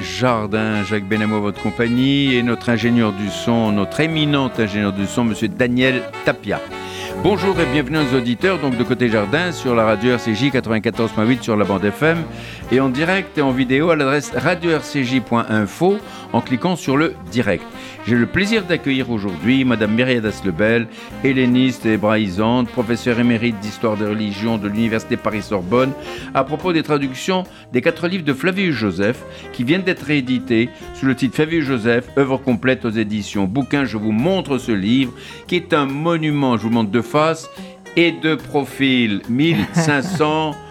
[0.00, 5.24] Jardin, Jacques Benamo, votre compagnie, et notre ingénieur du son, notre éminent ingénieur du son,
[5.24, 6.60] monsieur Daniel Tapia.
[7.22, 11.56] Bonjour et bienvenue aux auditeurs donc de Côté Jardin sur la radio RCJ 94.8 sur
[11.56, 12.18] la bande FM
[12.70, 15.98] et en direct et en vidéo à l'adresse radio-rcj.info
[16.32, 17.64] en cliquant sur le direct.
[18.08, 20.88] J'ai le plaisir d'accueillir aujourd'hui Madame Myriade Aslebel,
[21.24, 25.92] helléniste et hébraïsante, professeure émérite d'histoire des religions de l'Université Paris-Sorbonne,
[26.32, 31.04] à propos des traductions des quatre livres de Flavius Joseph qui viennent d'être réédités sous
[31.04, 33.84] le titre Flavius Joseph, œuvre complète aux éditions Bouquin.
[33.84, 35.12] Je vous montre ce livre
[35.46, 37.50] qui est un monument, je vous montre de face
[37.94, 40.54] et de profil, 1500.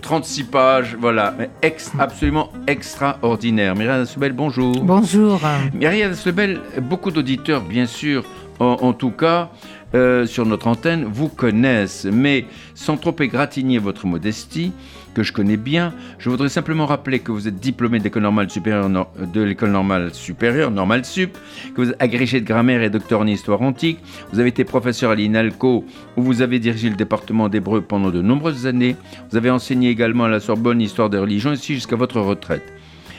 [0.00, 3.74] 36 pages, voilà, ex, absolument extraordinaire.
[3.74, 4.80] Myriam Asselbel, bonjour.
[4.82, 5.40] Bonjour.
[5.74, 8.24] Myriam Asselbel, beaucoup d'auditeurs, bien sûr,
[8.60, 9.50] en, en tout cas,
[9.94, 14.72] euh, sur notre antenne, vous connaissent, mais sans trop égratigner votre modestie,
[15.14, 18.50] que je connais bien, je voudrais simplement rappeler que vous êtes diplômé de l'école normale
[18.50, 21.36] supérieure, de l'école normale supérieure, normale sup,
[21.74, 23.98] que vous êtes agrégé de grammaire et docteur en histoire antique,
[24.32, 25.84] vous avez été professeur à l'INALCO,
[26.16, 28.96] où vous avez dirigé le département d'hébreu pendant de nombreuses années,
[29.30, 32.72] vous avez enseigné également à la Sorbonne histoire des religions, ici jusqu'à votre retraite.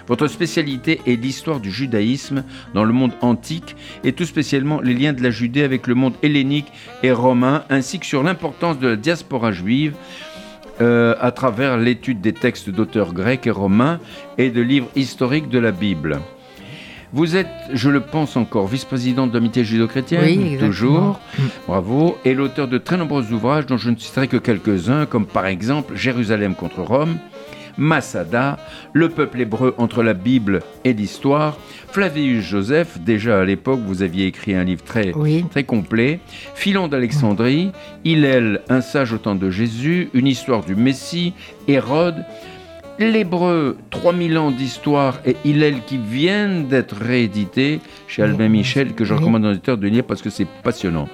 [0.08, 5.14] Votre spécialité est l'histoire du judaïsme dans le monde antique et tout spécialement les liens
[5.14, 6.72] de la Judée avec le monde hellénique
[7.04, 9.94] et romain, ainsi que sur l'importance de la diaspora juive
[10.82, 14.00] euh, à travers l'étude des textes d'auteurs grecs et romains
[14.38, 16.20] et de livres historiques de la Bible.
[17.16, 21.20] Vous êtes, je le pense encore, vice-présidente de l'amitié judo-chrétienne, oui, toujours.
[21.68, 22.18] Bravo.
[22.26, 25.96] Et l'auteur de très nombreux ouvrages dont je ne citerai que quelques-uns, comme par exemple
[25.96, 27.18] Jérusalem contre Rome,
[27.78, 28.58] Masada,
[28.94, 31.58] Le peuple hébreu entre la Bible et l'histoire,
[31.92, 35.46] Flavius Joseph, déjà à l'époque vous aviez écrit un livre très, oui.
[35.50, 36.20] très complet,
[36.56, 37.72] Philon d'Alexandrie,
[38.04, 41.34] Hillel, un sage au temps de Jésus, une histoire du Messie,
[41.68, 42.24] Hérode,
[43.00, 49.16] L'Hébreu, 3000 ans d'histoire et Hillel qui viennent d'être réédités chez Albin Michel, que je
[49.16, 51.10] recommande aux auditeurs de lire parce que c'est passionnant.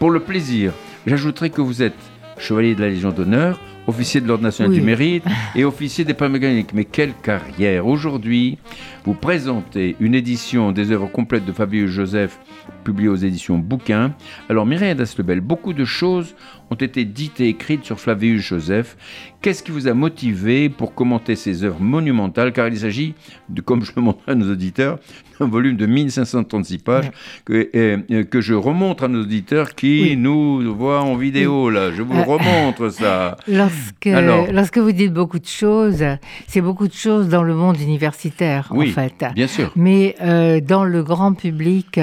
[0.00, 0.72] Pour le plaisir,
[1.06, 1.94] j'ajouterai que vous êtes
[2.36, 4.78] chevalier de la Légion d'honneur, officier de l'Ordre national Oui.
[4.78, 5.24] du mérite
[5.54, 6.72] et officier des palmes mécaniques.
[6.74, 8.58] Mais quelle carrière Aujourd'hui,
[9.04, 12.38] vous présentez une édition des œuvres complètes de Fabius Joseph,
[12.84, 14.14] publiée aux éditions Bouquin.
[14.48, 16.34] Alors, Mireille Daslebel, beaucoup de choses
[16.70, 18.96] ont été dites et écrites sur Flavius Joseph.
[19.42, 22.52] Qu'est-ce qui vous a motivé pour commenter ces œuvres monumentales?
[22.52, 23.14] Car il s'agit,
[23.50, 24.98] de, comme je le montre à nos auditeurs,
[25.38, 27.10] d'un volume de 1536 pages
[27.44, 30.16] que, euh, que je remontre à nos auditeurs qui Oui.
[30.16, 31.68] nous voient en vidéo.
[31.68, 33.36] Là, je vous le Euh, remontre ça.
[33.48, 34.46] Lorsque, Alors.
[34.50, 36.02] lorsque vous dites beaucoup de choses,
[36.46, 39.24] c'est beaucoup de choses dans le monde universitaire, Oui, fait.
[39.34, 39.70] Bien sûr.
[39.76, 42.00] Mais euh, dans le grand public,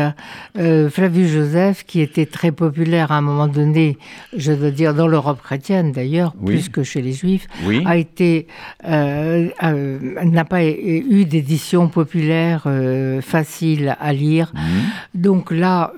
[0.57, 3.97] euh, Flavius Joseph, qui était très populaire à un moment donné,
[4.35, 6.53] je dois dire dans l'Europe chrétienne d'ailleurs, Oui.
[6.53, 7.84] plus que chez les Juifs, Oui.
[7.85, 8.47] a été
[8.88, 12.68] euh, euh, n'a pas eu d'édition populaire
[13.22, 14.52] facile à lire.
[14.53, 14.62] Mhm.
[15.22, 15.94] Donc là,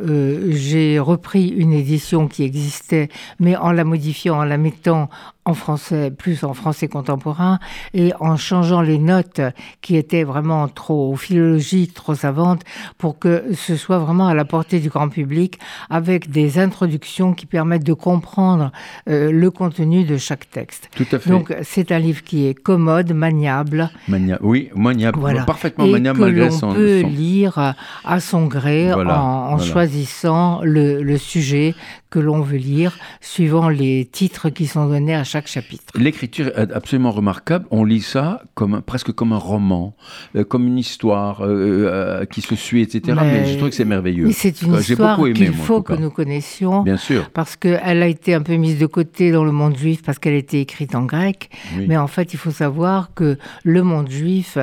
[0.50, 5.10] j'ai repris une édition qui existait, mais en la modifiant, en la mettant
[5.46, 7.60] en français, plus en français contemporain,
[7.94, 9.42] et en changeant les notes
[9.82, 12.62] qui étaient vraiment trop philologiques, trop savantes,
[12.98, 15.60] pour que ce soit vraiment à la portée du grand public,
[15.90, 18.72] avec des introductions qui permettent de comprendre
[19.10, 20.90] euh, le contenu de chaque texte.
[20.96, 21.30] Tout à fait.
[21.30, 25.44] Donc c'est un livre qui est commode, maniable, Mania- oui, maniable, voilà.
[25.44, 27.74] parfaitement et maniable que malgré son, peut son- lire
[28.06, 29.72] à son gré Voilà, en, en voilà.
[29.72, 31.76] choisissant le, le sujet
[32.10, 35.94] que l'on veut lire, suivant les titres qui sont donnés à chaque chapitre.
[35.96, 37.66] L'écriture est absolument remarquable.
[37.72, 39.96] On lit ça comme presque comme un roman,
[40.36, 43.02] euh, comme une histoire euh, euh, qui se suit, etc.
[43.08, 44.28] Mais, Mais- je trouve que c'est merveilleux.
[44.28, 46.84] Mais c'est une histoire qu'il faut que nous connaissions.
[46.84, 47.30] Bien sûr.
[47.32, 50.36] Parce qu'elle a été un peu mise de côté dans le monde juif parce qu'elle
[50.36, 51.50] était écrite en grec.
[51.78, 51.86] Oui.
[51.88, 54.58] Mais en fait, il faut savoir que le monde juif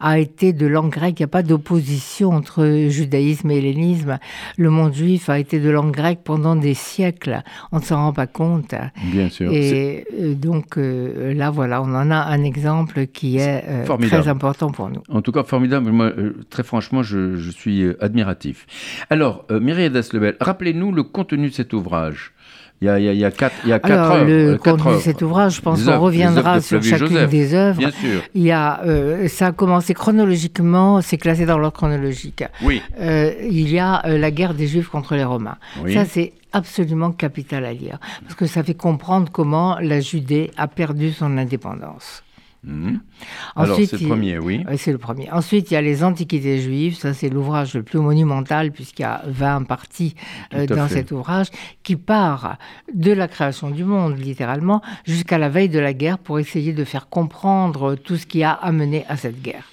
[0.00, 1.20] a été de langue grecque.
[1.20, 4.18] Il n'y a pas d'opposition entre judaïsme et hellénisme.
[4.56, 7.42] Le monde juif a été de langue grecque pendant des siècles.
[7.72, 8.74] On ne s'en rend pas compte.
[9.12, 9.52] Bien sûr.
[9.52, 13.64] Et donc euh, là, voilà, on en a un exemple qui est,
[14.02, 15.02] très important pour nous.
[15.08, 15.90] En tout cas, formidable.
[15.90, 16.12] Moi,
[16.50, 18.66] très franchement, je, suis admiratif.
[19.10, 22.32] Alors, Myriam Daslebel, rappelez-nous le contenu de cet ouvrage.
[22.82, 24.98] Il y a, il y a, quatre, il y a quatre Alors, Le contenu de
[24.98, 27.78] cet ouvrage, je pense qu'on reviendra sur chacune des œuvres.
[27.78, 28.20] Bien sûr.
[28.34, 28.80] Il y a,
[29.28, 32.44] ça a commencé chronologiquement, c'est classé dans l'ordre chronologique.
[32.62, 32.82] Oui.
[33.00, 35.56] il y a la guerre des Juifs contre les Romains.
[35.82, 35.94] Oui.
[35.94, 40.68] Ça, c'est absolument capital à lire, parce que ça fait comprendre comment la Judée a
[40.68, 42.22] perdu son indépendance.
[42.66, 43.00] Mhm.
[43.54, 44.64] Alors, c'est le premier, oui.
[44.76, 45.30] c'est le premier.
[45.30, 46.96] Ensuite, il y a les Antiquités juives.
[46.96, 50.16] Ça, c'est l'ouvrage le plus monumental, puisqu'il y a 20 parties
[50.52, 51.46] euh, dans cet ouvrage,
[51.84, 52.58] qui part
[52.92, 56.84] de la création du monde, littéralement, jusqu'à la veille de la guerre, pour essayer de
[56.84, 59.64] faire comprendre tout ce qui a amené à cette guerre.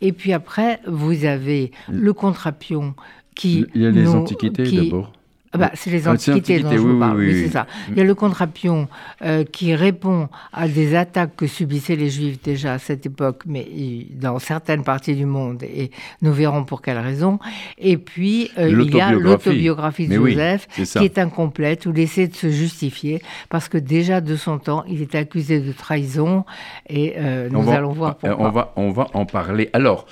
[0.00, 2.94] Et puis après, vous avez le contrapion
[3.36, 3.64] qui.
[3.74, 5.12] Il y a les Antiquités d'abord.
[5.54, 7.18] Ah bah, c'est les antiquités, dont je vous parle.
[7.18, 7.66] Oui, c'est ça.
[7.88, 8.88] Il y a le contrapion
[9.22, 13.66] euh, qui répond à des attaques que subissaient les Juifs déjà à cette époque, mais
[14.10, 15.92] dans certaines parties du monde, et
[16.22, 17.38] nous verrons pour quelles raisons.
[17.78, 22.26] Et puis, euh, il y a l'autobiographie de Joseph, qui est incomplète, où il essaie
[22.26, 26.44] de se justifier, parce que déjà de son temps, il était accusé de trahison,
[26.88, 28.44] et euh, nous allons voir pourquoi.
[28.44, 29.70] On va, on va en parler.
[29.72, 30.06] Alors,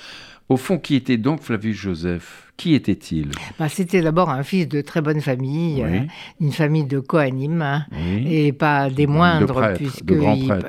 [0.47, 2.42] au fond, qui était donc Flavius Joseph?
[2.55, 3.31] Qui était-il?
[3.57, 6.01] Bah, C'était d'abord un fils de très bonne famille, euh,
[6.39, 7.85] une famille de Kohanim, hein,
[8.25, 10.21] et pas des moindres, puisqu'il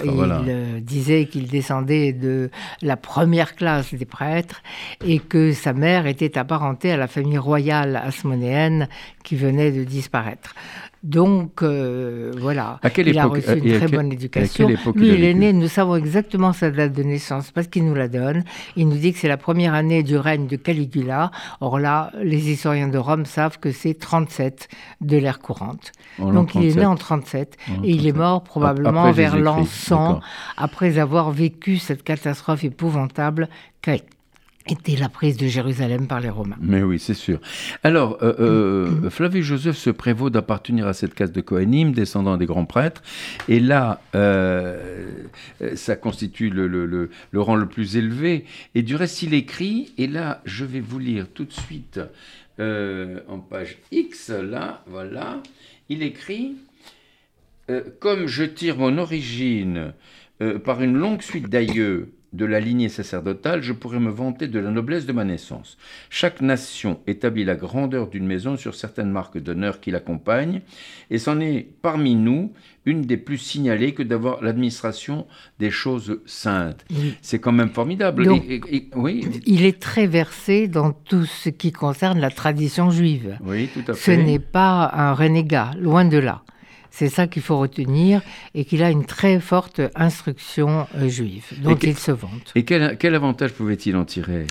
[0.04, 2.50] il, disait qu'il descendait de
[2.80, 4.62] la première classe des prêtres
[5.06, 8.88] et que sa mère était apparentée à la famille royale asmonéenne
[9.22, 10.54] qui venait de disparaître.
[11.04, 12.80] Donc, euh, voilà.
[12.96, 14.68] il a reçu une très bonne éducation.
[14.94, 18.08] Lui, il est né, nous savons exactement sa date de naissance parce qu'il nous la
[18.08, 18.42] donne.
[18.74, 21.30] Il nous dit que c'est la première année du règne de Caligula.
[21.60, 24.68] Or là, les historiens de Rome savent que c'est 37
[25.02, 25.92] de l'ère courante.
[26.18, 30.20] Donc, il est né en 37 et il est mort probablement vers l'an 100
[30.56, 33.50] après avoir vécu cette catastrophe épouvantable
[34.68, 36.56] était la prise de Jérusalem par les Romains.
[36.60, 37.38] Mais oui, c'est sûr.
[37.82, 39.10] Alors, euh, euh, mm-hmm.
[39.10, 43.02] Flavius Joseph se prévaut d'appartenir à cette case de Cohenim, descendant des grands prêtres,
[43.48, 45.18] et là, euh,
[45.74, 48.46] ça constitue le, le, le, le, rang le plus élevé.
[48.74, 52.00] Et du reste, il écrit, et là, je vais vous lire tout de suite
[52.58, 55.42] en page X, là, voilà,
[55.88, 56.54] il écrit,
[57.98, 59.92] comme je tire mon origine
[60.64, 64.70] par une longue suite d'aïeux, de la lignée sacerdotale, je pourrais me vanter de la
[64.70, 65.78] noblesse de ma naissance.
[66.10, 70.60] Chaque nation établit la grandeur d'une maison sur certaines marques d'honneur qui l'accompagnent,
[71.10, 72.52] et c'en est parmi nous
[72.86, 75.26] une des plus signalées que d'avoir l'administration
[75.58, 76.84] des choses saintes.
[77.22, 78.28] C'est quand même formidable.
[78.96, 79.26] oui.
[79.46, 83.38] Il est très versé dans tout ce qui concerne la tradition juive.
[83.42, 84.16] Oui, tout à fait.
[84.16, 86.42] Ce n'est pas un renégat, loin de là.
[86.96, 88.22] C'est ça qu'il faut retenir
[88.54, 92.52] et qu'il a une très forte instruction euh, juive dont il se vante.
[92.54, 94.46] Et quel, quel avantage pouvait-il en tirer?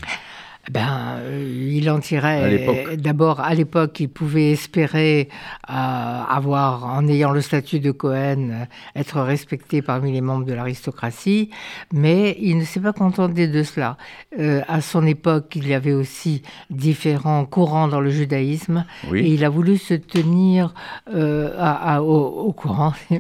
[0.72, 5.28] Ben, euh, il en tirait d'abord à l'époque, il pouvait espérer
[5.70, 8.66] euh, avoir, en ayant le statut de Cohen, euh,
[8.96, 11.50] être respecté parmi les membres de l'aristocratie,
[11.92, 13.98] mais il ne s'est pas contenté de cela.
[14.40, 19.50] à son époque, il y avait aussi différents courants dans le judaïsme, et il a
[19.50, 20.74] voulu se tenir
[21.12, 22.94] au, courant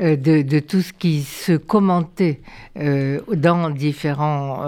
[0.00, 2.40] de, de, tout ce qui se commentait
[2.74, 4.64] dans, différents,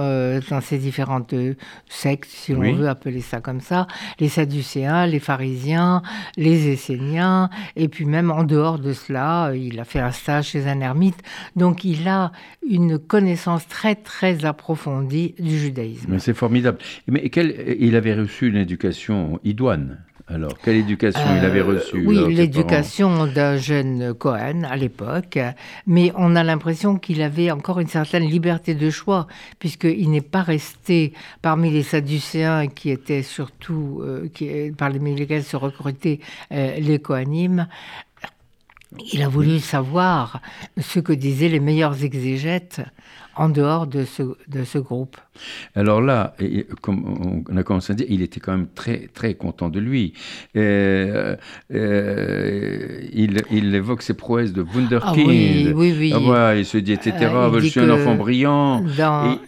[0.50, 1.32] dans ces différentes
[1.88, 3.86] sectes, si l'on veut appeler ça comme ça,
[4.18, 6.02] les Sadducéens, les pharisiens,
[6.36, 10.66] les Esséniens, et puis même en dehors de cela, il a fait un stage chez
[10.66, 11.22] un ermite,
[11.54, 12.32] donc il a
[12.68, 16.18] une connaissance très très approfondie du judaïsme.
[16.18, 16.78] C'est formidable.
[17.06, 22.04] Mais quel, il avait reçu une éducation idoine alors, quelle éducation il avait euh, reçue
[22.04, 25.38] Oui, l'éducation d'un jeune Cohen à l'époque,
[25.86, 29.28] mais on a l'impression qu'il avait encore une certaine liberté de choix,
[29.60, 35.56] puisqu'il n'est pas resté parmi les Sadducéens qui étaient surtout, euh, qui, parmi lesquels se
[35.56, 36.18] recrutaient
[36.50, 37.68] euh, les Coanimes.
[39.12, 40.40] Il a voulu savoir
[40.78, 42.82] ce que disaient les meilleurs exégètes
[43.36, 45.16] en dehors de ce, de ce groupe.
[45.74, 46.34] Alors là,
[46.80, 50.14] comme on a commencé à dire, il était quand même très, très content de lui.
[50.56, 51.36] Euh,
[51.72, 55.26] euh, il, il, évoque ses prouesses de Wunderkind.
[55.26, 56.12] Ah oui, oui, oui.
[56.14, 58.84] Ah il se dit, etc., euh, je suis un enfant brillant.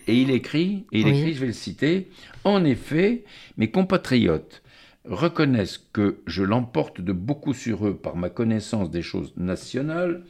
[0.07, 2.09] Et, il écrit, et il écrit, je vais le citer,
[2.45, 3.25] en effet,
[3.57, 4.63] mes compatriotes
[5.09, 10.25] reconnaissent que je l'emporte de beaucoup sur eux par ma connaissance des choses nationales,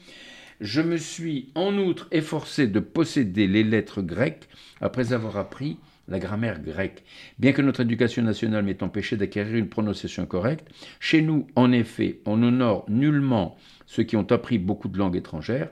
[0.60, 4.48] je me suis en outre efforcé de posséder les lettres grecques
[4.80, 7.04] après avoir appris la grammaire grecque.
[7.38, 10.66] Bien que notre éducation nationale m'ait empêché d'acquérir une prononciation correcte,
[11.00, 13.56] chez nous, en effet, on honore nullement
[13.86, 15.70] ceux qui ont appris beaucoup de langues étrangères,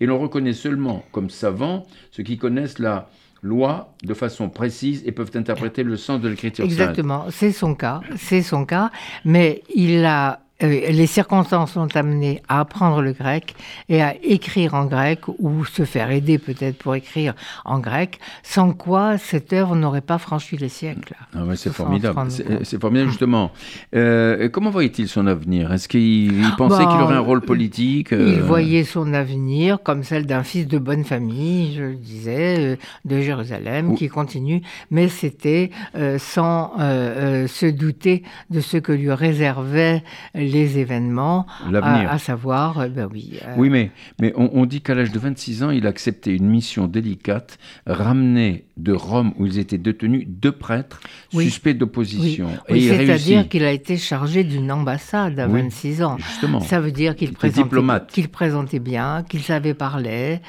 [0.00, 3.10] et l'on reconnaît seulement comme savants ceux qui connaissent la
[3.46, 8.00] loi de façon précise et peuvent interpréter le sens de l'écriture Exactement, c'est son cas,
[8.16, 8.90] c'est son cas,
[9.24, 13.54] mais il a les circonstances l'ont amené à apprendre le grec
[13.88, 17.34] et à écrire en grec ou se faire aider peut-être pour écrire
[17.64, 21.14] en grec, sans quoi cette œuvre n'aurait pas franchi les siècles.
[21.34, 22.18] Ah c'est formidable.
[22.62, 23.52] C'est formidable justement.
[23.94, 25.72] Euh, comment voyait-il son avenir?
[25.72, 28.42] Est-ce qu'il pensait qu'il aurait un rôle politique Il euh?
[28.42, 33.94] voyait son avenir comme celle d'un fils de bonne famille, je le disais, de Jérusalem,
[33.94, 35.70] qui continue, mais c'était
[36.18, 40.02] sans se douter de ce que lui réservait
[40.46, 43.38] les événements, à, à, savoir, ben oui.
[43.44, 46.48] Euh, oui, mais, mais on, dit qu'à l'âge de 26 ans, il a accepté une
[46.48, 51.00] mission délicate, ramener de Rome, où ils étaient détenus, deux prêtres
[51.30, 52.48] suspects d'opposition.
[52.68, 52.88] Oui.
[52.88, 56.16] C'est-à-dire qu'il a été chargé d'une ambassade à 26 ans.
[56.18, 56.60] Justement.
[56.60, 60.40] Ça veut dire qu'il présentait, qu'il présentait bien, qu'il savait parler.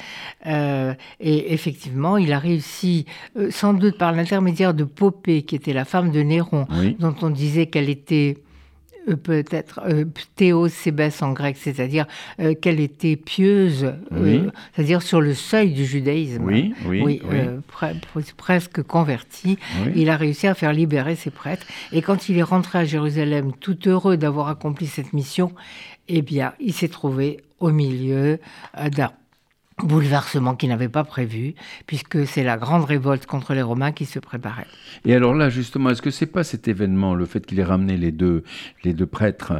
[0.46, 3.06] Euh, et effectivement, il a réussi,
[3.50, 6.68] sans doute par l'intermédiaire de Popée, qui était la femme de Néron,
[7.00, 8.38] dont on disait qu'elle était
[9.16, 10.68] peut-être euh, théos
[11.22, 12.06] en grec, c'est-à-dire
[12.40, 16.44] euh, qu'elle était pieuse, euh, c'est-à-dire sur le seuil du judaïsme.
[16.44, 17.22] Oui, oui,
[18.36, 19.58] presque converti.
[19.96, 21.66] Il a réussi à faire libérer ses prêtres.
[21.92, 25.52] Et quand il est rentré à Jérusalem, tout heureux d'avoir accompli cette mission,
[26.08, 28.40] eh bien, il s'est trouvé au milieu
[28.92, 29.12] d'un
[29.84, 31.53] bouleversement qu'il n'avait pas prévu,
[31.86, 34.65] puisque c'est la grande révolte contre les Romains qui se préparait.
[35.05, 37.96] Et alors là, justement, est-ce que c'est pas cet événement, le fait qu'il ait ramené
[37.96, 38.43] les deux,
[38.84, 39.53] les deux prêtres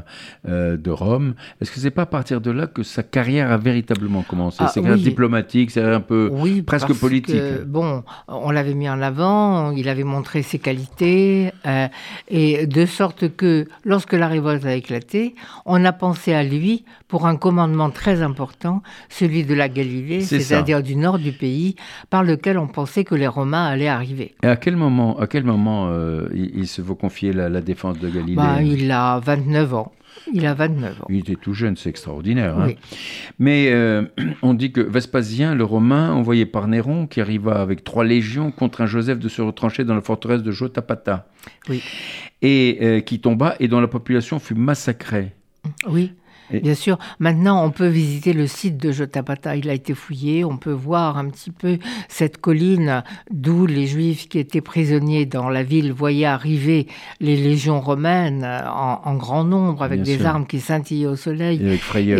[0.48, 3.58] euh, de Rome, est-ce que c'est pas à partir de là que sa carrière a
[3.58, 4.58] véritablement commencé?
[4.62, 5.00] Ah, C'est oui.
[5.00, 7.36] diplomatique, c'est un peu oui, presque politique.
[7.36, 11.88] Que, bon, on l'avait mis en avant, il avait montré ses qualités, euh,
[12.28, 17.28] et de sorte que lorsque la révolte a éclaté, on a pensé à lui pour
[17.28, 21.76] un commandement très important, celui de la Galilée c'est-à-dire du nord du pays,
[22.10, 24.36] par lequel on pensait que les Romains allaient arriver.
[24.44, 28.10] Et à quel moment, à quel moment euh, il, se veut confier la, défense de
[28.10, 29.92] Galilée bah, Il a 29 ans.
[30.34, 31.06] Il a 29 ans.
[31.10, 32.58] Il était tout jeune, c'est extraordinaire.
[32.58, 32.72] Hein.
[33.40, 34.04] Mais euh,
[34.42, 38.82] on dit que Vespasien, le Romain, envoyé par Néron, qui arriva avec trois légions, contre
[38.82, 41.28] un Joseph de se retrancher dans la forteresse de Jotapata.
[41.70, 41.84] Oui.
[42.42, 45.34] Et euh, qui tomba et dont la population fut massacrée.
[45.88, 46.14] Oui.
[46.52, 50.58] Bien sûr, maintenant on peut visiter le site de Jotapata, il a été fouillé, on
[50.58, 51.78] peut voir un petit peu
[52.08, 56.88] cette colline d'où les Juifs qui étaient prisonniers dans la ville voyaient arriver
[57.20, 61.60] les légions romaines en, grand nombre avec des armes qui scintillaient au soleil.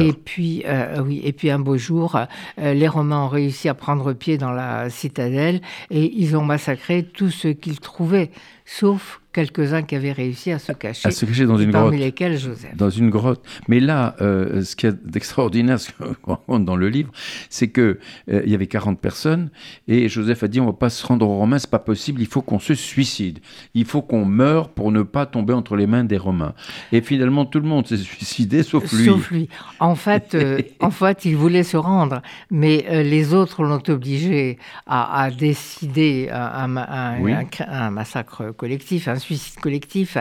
[0.08, 2.18] Et, puis, euh, oui, et puis un beau jour,
[2.60, 7.04] euh, les Romains ont réussi à prendre pied dans la citadelle et ils ont massacré
[7.04, 8.32] tous ceux qu'ils trouvaient,
[8.66, 11.08] sauf quelques-uns qui avaient réussi à se cacher.
[11.08, 12.00] À se cacher dans une parmi grotte.
[12.00, 12.76] lesquels Joseph.
[12.76, 13.44] Dans une grotte.
[13.68, 17.12] Mais là, euh, ce qui est d'extraordinaire, ce qu'on raconte dans le livre,
[17.50, 18.00] c'est que
[18.32, 19.50] euh, il y avait 40 personnes
[19.88, 22.28] et Joseph a dit on va pas se rendre aux Romains, c'est pas possible, il
[22.28, 23.40] faut qu'on se suicide.
[23.74, 26.54] Il faut qu'on meure pour ne pas tomber entre les mains des Romains.
[26.92, 29.06] Et finalement, tout le monde s'est suicidé sauf lui.
[29.06, 29.50] Sauf lui.
[29.80, 34.58] En fait, euh, en fait, il voulait se rendre, mais les autres l'ont obligé
[34.88, 40.18] à, décider un, un, massacre collectif, un suicide collectif.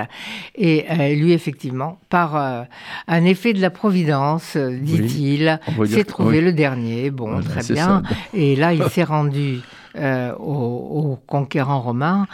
[0.56, 2.62] Et euh, lui, effectivement, par euh,
[3.06, 7.10] un effet de la providence, euh, dit-il, s'est trouvé le dernier.
[7.10, 8.02] Bon, très bien.
[8.34, 9.60] Et là, il s'est rendu.
[10.38, 12.26] aux, conquérants romains,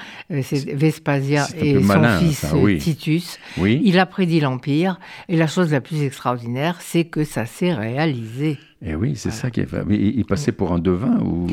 [0.43, 2.45] c'est Vespasien et son fils
[2.81, 3.39] Titus.
[3.57, 8.59] Il a prédit l'Empire, et la chose la plus extraordinaire, c'est que ça s'est réalisé.
[8.85, 9.69] Et eh oui, c'est ça qui est.
[9.91, 11.47] Il passait pour un devin ou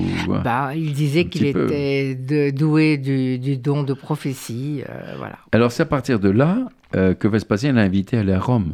[0.44, 2.16] bah, Il disait qu'il était
[2.52, 4.82] doué du, don de prophétie.
[4.90, 5.38] Euh, voilà.
[5.52, 8.74] Alors, c'est à partir de là euh, que Vespasien l'a invité à aller à Rome.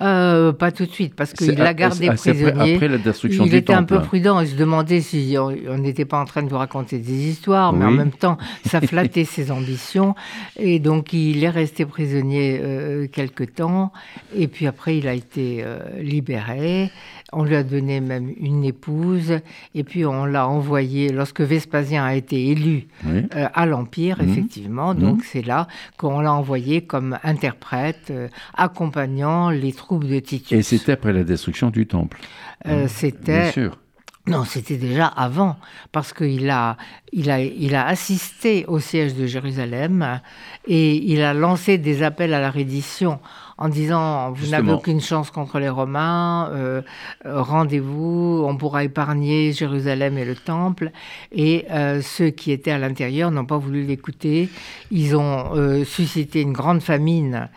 [0.00, 2.74] Euh, pas tout de suite, parce qu'il l'a gardé prisonnier.
[2.74, 4.40] Après, la destruction il était un peu prudent.
[4.40, 7.84] Il se demandait si on n'était pas en train de vous raconter des histoires, mais
[7.84, 10.14] en même temps, ça flattait ses ambitions.
[10.58, 13.92] Et donc, il est resté prisonnier euh, quelque temps.
[14.36, 16.90] Et puis après, il a été euh, libéré.
[17.32, 19.40] On lui a donné même une épouse.
[19.74, 24.28] Et puis, on l'a envoyé, lorsque Vespasien a été élu euh, à l'Empire, mmh.
[24.28, 24.94] effectivement.
[24.94, 25.26] Donc, mmh.
[25.32, 25.66] c'est là
[25.96, 28.12] qu'on l'a envoyé comme interprète,
[28.54, 30.52] accompagnant les troupes de Titus.
[30.58, 32.20] Et c'était après la destruction du temple.
[32.66, 33.42] Euh, c'était.
[33.42, 33.78] Bien sûr.
[34.26, 35.56] Non, c'était déjà avant,
[35.92, 36.78] parce qu'il a,
[37.12, 40.18] il a, il a assisté au siège de Jérusalem
[40.66, 43.20] et il a lancé des appels à la reddition
[43.56, 46.82] en disant vous n'avez aucune chance contre les Romains, euh,
[47.26, 50.90] euh, rendez-vous, on pourra épargner Jérusalem et le temple.
[51.32, 54.48] Et euh, ceux qui étaient à l'intérieur n'ont pas voulu l'écouter.
[54.90, 57.48] Ils ont suscité une grande famine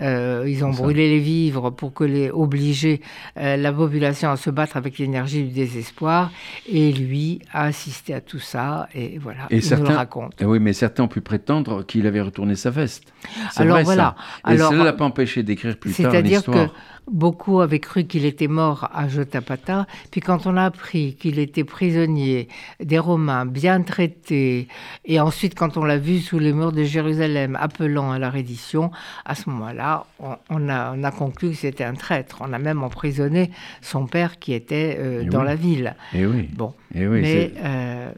[0.00, 3.00] euh, ils ont brûlé les vivres pour que les obliger
[3.36, 6.30] euh, la population à se battre avec l'énergie du désespoir.
[6.70, 8.88] Et lui a assisté à tout ça.
[8.94, 10.34] Et voilà, et il certains, nous le raconte.
[10.40, 13.12] Eh oui, mais certains ont pu prétendre qu'il avait retourné sa veste.
[13.56, 14.14] Alors vrai, voilà.
[14.44, 14.52] Ça.
[14.52, 16.12] Et Alors, cela l'a pas empêché d'écrire plus tard l'histoire.
[16.12, 16.72] C'est-à-dire que
[17.10, 21.64] Beaucoup avaient cru qu'il était mort à Jotapata, puis quand on a appris qu'il était
[21.64, 22.48] prisonnier
[22.80, 24.68] des Romains, bien traité,
[25.04, 28.90] et ensuite quand on l'a vu sous les murs de Jérusalem appelant à la reddition,
[29.24, 30.06] à ce moment-là,
[30.50, 32.38] on, a, conclu que c'était un traître.
[32.40, 33.50] On a même emprisonné
[33.80, 35.94] son père qui était euh, dans la ville.
[36.14, 36.48] Et oui.
[36.52, 38.12] Bon, et oui, mais euh,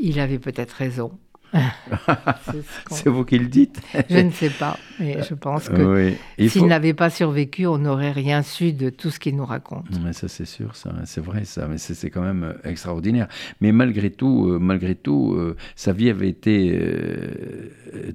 [0.00, 1.12] il avait peut-être raison.
[2.90, 6.12] C'est vous qui le dites Je ne sais pas, mais je pense que
[6.48, 9.86] s'il n'avait pas survécu, on n'aurait rien su de tout ce qu'il nous raconte.
[10.02, 13.28] Mais ça, c'est sûr, ça, c'est vrai, ça, mais c'est quand même euh, extraordinaire.
[13.60, 18.12] Mais malgré tout, euh, malgré tout, euh, sa vie avait été euh,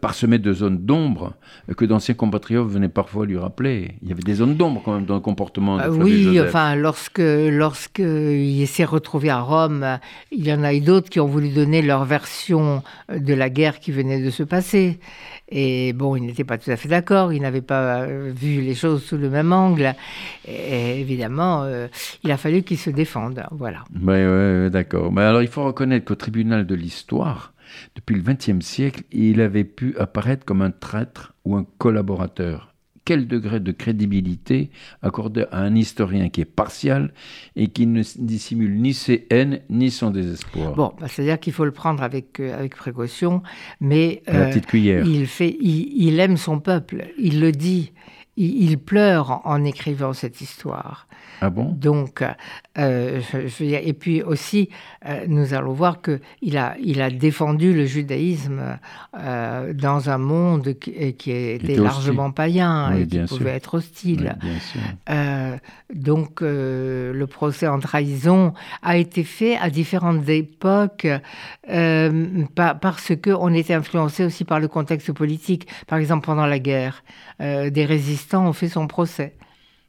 [0.00, 1.34] parsemé de zones d'ombre
[1.76, 3.92] que d'anciens compatriotes venaient parfois lui rappeler.
[4.02, 6.74] Il y avait des zones d'ombre quand même dans le comportement de euh, Oui, enfin,
[6.74, 9.98] lorsque, lorsque il s'est retrouvé à Rome,
[10.30, 12.82] il y en a eu d'autres qui ont voulu donner leur version
[13.14, 14.98] de la guerre qui venait de se passer.
[15.48, 19.02] Et bon, il n'était pas tout à fait d'accord, il n'avait pas vu les choses
[19.02, 19.94] sous le même angle.
[20.48, 21.88] Et évidemment, euh,
[22.24, 23.42] il a fallu qu'il se défende.
[23.50, 23.84] Voilà.
[23.94, 25.12] Oui, ouais, d'accord.
[25.12, 27.51] Mais alors, il faut reconnaître qu'au tribunal de l'histoire,
[27.94, 32.72] depuis le XXe siècle, il avait pu apparaître comme un traître ou un collaborateur.
[33.04, 34.70] Quel degré de crédibilité
[35.02, 37.12] accorder à un historien qui est partial
[37.56, 40.74] et qui ne dissimule ni ses haines ni son désespoir?
[40.74, 43.42] Bon, bah, c'est-à-dire qu'il faut le prendre avec, euh, avec précaution,
[43.80, 45.04] mais la petite cuillère.
[45.04, 47.92] Euh, il, fait, il, aime son peuple, il le dit,
[48.36, 51.08] il, pleure en écrivant cette histoire.
[51.44, 51.72] Ah bon?
[51.72, 52.22] Donc,
[52.78, 54.68] euh, je, et puis aussi,
[55.08, 58.78] euh, nous allons voir qu'il a, il a défendu le judaïsme
[59.18, 64.36] euh, dans un monde qui, était, largement païen et qui pouvait être hostile.
[65.92, 71.08] donc, le procès en trahison a été fait à différentes époques
[72.54, 75.66] parce qu'on était influencé aussi par le contexte politique.
[75.88, 77.02] Par exemple, pendant la guerre,
[77.40, 79.34] des résistants ont fait son procès.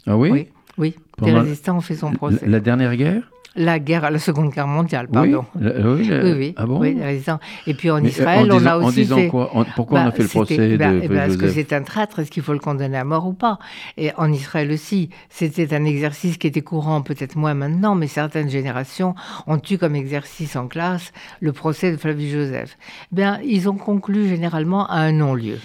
[0.08, 0.32] Ah oui?
[0.32, 0.48] Oui.
[0.78, 2.46] Oui, les résistants ont fait son procès.
[2.48, 3.24] La dernière guerre
[3.56, 5.46] la guerre, la Seconde Guerre mondiale, pardon.
[5.56, 7.40] Oui, oui, oui, oui, ah bon oui, les résistants.
[7.68, 9.28] Et puis en Israël, on a aussi en disant fait...
[9.28, 9.52] quoi?
[9.76, 12.20] Pourquoi on a bah, fait le procès bah, de ben, Est-ce que c'est un traître
[12.20, 13.60] Est-ce qu'il faut le condamner à mort ou pas?
[13.98, 18.50] Et en Israël aussi, c'était un exercice qui était courant, peut-être moins maintenant, mais certaines
[18.50, 19.14] générations
[19.46, 22.78] ont eu comme exercice en classe le procès de Flavius Joseph.
[23.12, 25.60] Eh bien, ils ont conclu généralement à un non-lieu.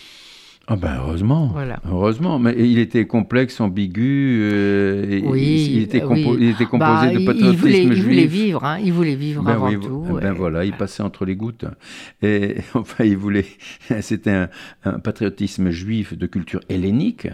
[0.71, 1.55] Ah ben heureusement,
[1.91, 7.25] heureusement, mais il était complexe, ambigu, euh, oui, il, était il, était composé bah, de
[7.25, 7.97] patriotisme il voulait, juif.
[7.97, 10.19] Il voulait vivre, hein, il voulait vivre ben avant oui, tout.
[10.21, 11.65] Ben voilà, il passait entre les gouttes.
[12.21, 13.47] Et enfin, il voulait,
[14.03, 14.51] c'était un,
[14.85, 17.29] un, patriotisme juif de culture hellénique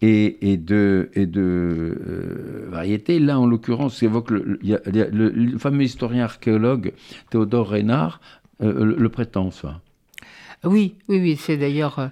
[0.00, 3.18] et, et de, et de euh, variété.
[3.18, 6.94] Là, en l'occurrence, évoque le, le, le, fameux historien archéologue
[7.28, 8.22] Théodore Reynard
[8.62, 9.80] euh, le, prétend, ça.
[10.64, 12.08] Oui, oui, oui, c'est d'ailleurs euh,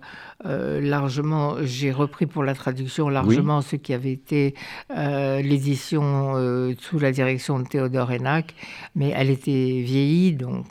[0.46, 4.54] euh, largement, j'ai repris pour la traduction largement ce qui avait été
[4.96, 6.34] euh, l'édition
[6.78, 8.54] sous la direction de Théodore Hénac,
[8.94, 10.66] mais elle était vieillie, donc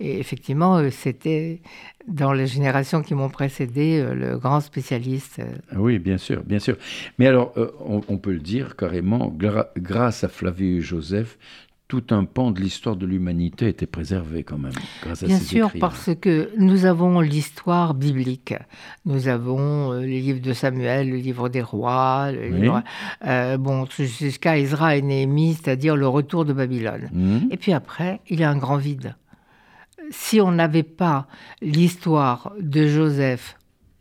[0.00, 1.60] et effectivement, c'était
[2.08, 5.40] dans les générations qui m'ont précédé le grand spécialiste.
[5.76, 6.76] Oui, bien sûr, bien sûr.
[7.18, 7.52] Mais alors,
[7.84, 9.32] on, on, peut le dire carrément,
[9.76, 11.38] grâce à Flavius Joseph,
[11.90, 14.72] tout un pan de l'histoire de l'humanité était préservé quand même,
[15.02, 18.54] grâce Bien à ces sûr, parce que nous avons l'histoire biblique.
[19.04, 22.30] Nous avons euh, les livres de Samuel, le livre des rois,
[23.26, 27.08] euh, bon, jusqu'à Ezra et Néhémie, c'est-à-dire le retour de Babylone.
[27.12, 27.38] Mmh.
[27.50, 29.16] Et puis après, il y a un grand vide.
[30.10, 31.26] Si on n'avait pas
[31.60, 33.56] l'histoire de Joseph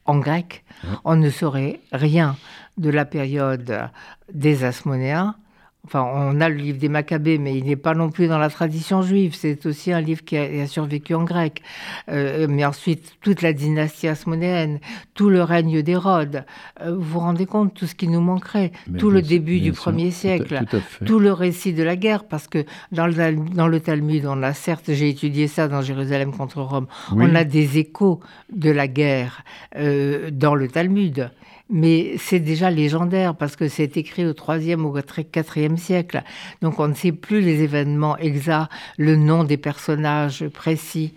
[0.06, 0.64] en grec,
[1.06, 2.38] on ne saurait rien
[2.78, 3.90] de la période
[4.32, 5.36] des Asmonéens,
[5.86, 8.50] Enfin, on a le livre des Maccabées, mais il n'est pas non plus dans la
[8.50, 9.34] tradition juive.
[9.34, 11.64] C'est aussi un livre qui a, survécu en grec.
[12.10, 14.80] Euh, mais ensuite, toute la dynastie asmonéenne,
[15.14, 16.44] tout le règne d'Hérode.
[16.82, 20.12] Euh, vous vous rendez compte tout ce qui nous manquerait Tout le début du premier
[20.12, 20.62] siècle,
[21.06, 24.54] tout, le récit de la guerre, parce que dans le, dans le Talmud, on a
[24.54, 28.20] certes, j'ai étudié ça dans Jérusalem contre Rome, on a des échos
[28.52, 29.44] de la guerre
[29.76, 31.32] euh, dans le Talmud
[31.70, 36.24] mais c'est déjà légendaire parce que c'est écrit au 3e ou au 4e siècle.
[36.62, 41.14] Donc on ne sait plus les événements exacts, le nom des personnages précis.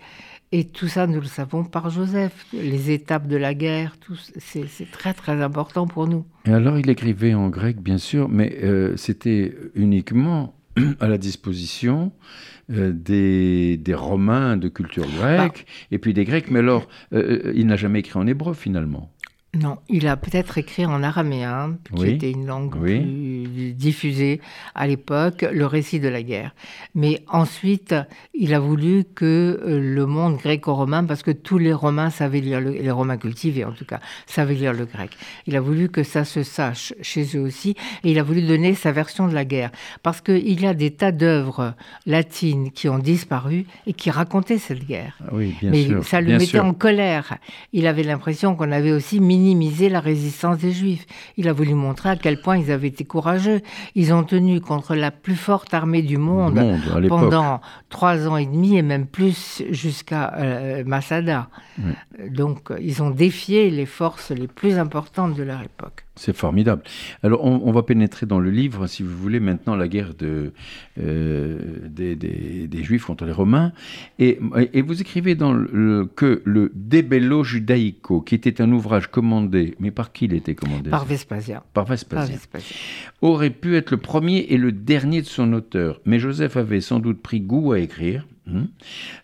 [0.51, 2.45] Et tout ça, nous le savons par Joseph.
[2.53, 3.95] Les étapes de la guerre,
[4.37, 6.25] c'est très très important pour nous.
[6.45, 10.53] Et alors il écrivait en grec, bien sûr, mais euh, c'était uniquement
[10.99, 12.11] à la disposition
[12.71, 15.87] euh, des, des, Romains de culture grecque bah.
[15.91, 16.49] et puis des Grecs.
[16.49, 19.11] Mais alors, euh, il n'a jamais écrit en hébreu finalement.
[19.55, 24.41] Non, il a peut-être écrit en araméen, qui était une langue plus diffusée
[24.73, 26.55] à l'époque, le récit de la guerre.
[26.95, 27.93] Mais ensuite,
[28.33, 32.61] il a voulu que euh, le monde gréco-romain, parce que tous les Romains savaient lire,
[32.61, 35.11] le, les Romains cultivés en tout cas, savaient lire le grec.
[35.45, 38.73] Il a voulu que ça se sache chez eux aussi, et il a voulu donner
[38.73, 39.69] sa version de la guerre.
[40.01, 41.75] Parce qu'il y a des tas d'œuvres
[42.07, 45.15] latines qui ont disparu et qui racontaient cette guerre.
[45.31, 47.37] Oui, bien Mais sûr, ça le mettait en colère.
[47.71, 51.05] Il avait l'impression qu'on avait aussi mis minimiser la résistance des Juifs.
[51.37, 53.61] Il a voulu montrer à quel point ils avaient été courageux.
[53.95, 56.59] Ils ont tenu contre la plus forte armée du monde,
[57.09, 61.49] pendant trois ans et demi et même plus jusqu'à euh, Masada.
[62.29, 66.05] Donc ils ont défié les forces les plus importantes de leur époque.
[66.15, 66.83] C'est formidable.
[67.23, 70.53] Alors, on, va pénétrer dans le livre, si vous voulez, maintenant la guerre de,
[70.99, 73.73] euh, des, Juifs contre les Romains.
[74.19, 74.39] Et,
[74.73, 79.75] et vous écrivez dans le, que le De Bello Judaico, qui était un ouvrage commandé,
[79.79, 81.63] mais par qui il était commandé Par Vespasien.
[81.73, 82.37] Par Vespasien.
[83.21, 85.99] Aurait pu être le premier et le dernier de son auteur.
[86.05, 88.27] Mais Joseph avait sans doute pris goût à écrire.
[88.45, 88.65] Hein,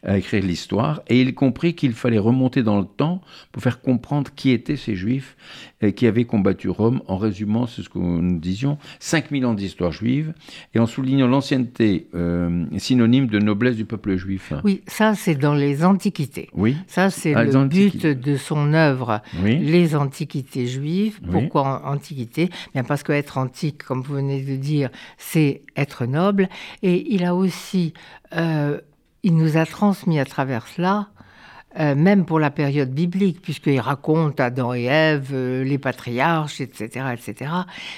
[0.02, 4.32] à écrire l'histoire, et il comprit qu'il fallait remonter dans le temps pour faire comprendre
[4.34, 5.36] qui étaient ces juifs
[5.84, 10.34] euh, qui avaient combattu Rome, en résumant ce que nous disions, 5000 ans d'histoire juive,
[10.74, 14.54] et en soulignant l'ancienneté euh, synonyme de noblesse du peuple juif.
[14.64, 16.48] Oui, ça c'est dans les Antiquités.
[16.54, 16.78] Oui.
[16.88, 21.20] Ça c'est ah, le but de son œuvre, les Antiquités juives.
[21.30, 22.50] Pourquoi Antiquité?
[22.74, 26.48] Bien parce qu'être antique, comme vous venez de dire, c'est être noble,
[26.84, 27.94] et il a aussi
[28.36, 28.80] euh,
[29.24, 31.10] il nous a transmis à travers cela,
[31.80, 37.06] euh, même pour la période biblique, puisqu'il raconte Adam et Ève, euh, les patriarches, etc.,
[37.14, 37.52] etc.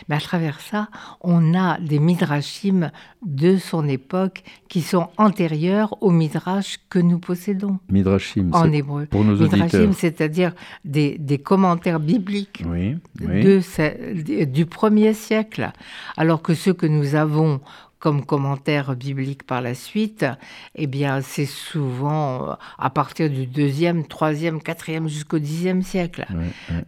[0.10, 0.90] Mais à travers ça,
[1.22, 2.92] on a des midrashim
[3.26, 7.80] de son époque qui sont antérieurs aux midrash que nous possédons.
[7.90, 9.06] Midrashim, en hébreu.
[9.06, 10.54] Pour nos midrashim, c'est-à-dire
[10.84, 12.64] des, commentaires bibliques
[13.22, 15.72] De, du premier siècle,
[16.18, 17.62] alors que ceux que nous avons
[18.02, 20.26] comme commentaire biblique par la suite,
[20.76, 26.26] eh bien, c'est souvent euh, à partir du deuxième, troisième, quatrième jusqu'au dixième siècle.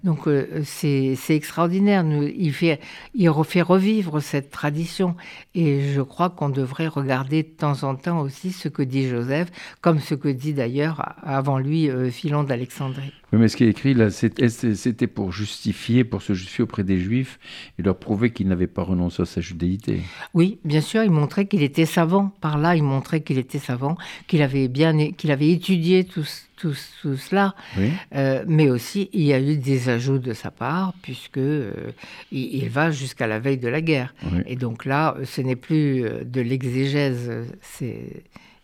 [0.04, 2.04] Donc, euh, c'est extraordinaire.
[2.04, 2.80] il, fait,
[3.14, 5.16] il refait revivre cette tradition.
[5.54, 9.50] Et je crois qu'on devrait regarder de temps en temps aussi ce que dit Joseph,
[9.82, 13.94] comme ce que dit d'ailleurs avant lui euh, Philon d'Alexandrie mais ce qui est écrit
[13.94, 17.40] là, c'était pour justifier, pour se justifier auprès des Juifs
[17.80, 20.02] et leur prouver qu'il n'avait pas renoncé à sa judéité?
[20.34, 22.32] Oui, bien sûr, il montrait qu'il était savant.
[22.42, 26.74] Par là, il montrait qu'il était savant, qu'il avait bien, qu'il avait étudié tout, tout,
[27.16, 27.56] cela.
[28.16, 31.92] Euh, mais aussi, il y a eu des ajouts de sa part, puisque euh,
[32.32, 34.14] il, va jusqu'à la veille de la guerre.
[34.46, 38.24] Et donc là, ce n'est plus euh, de l'exégèse, c'est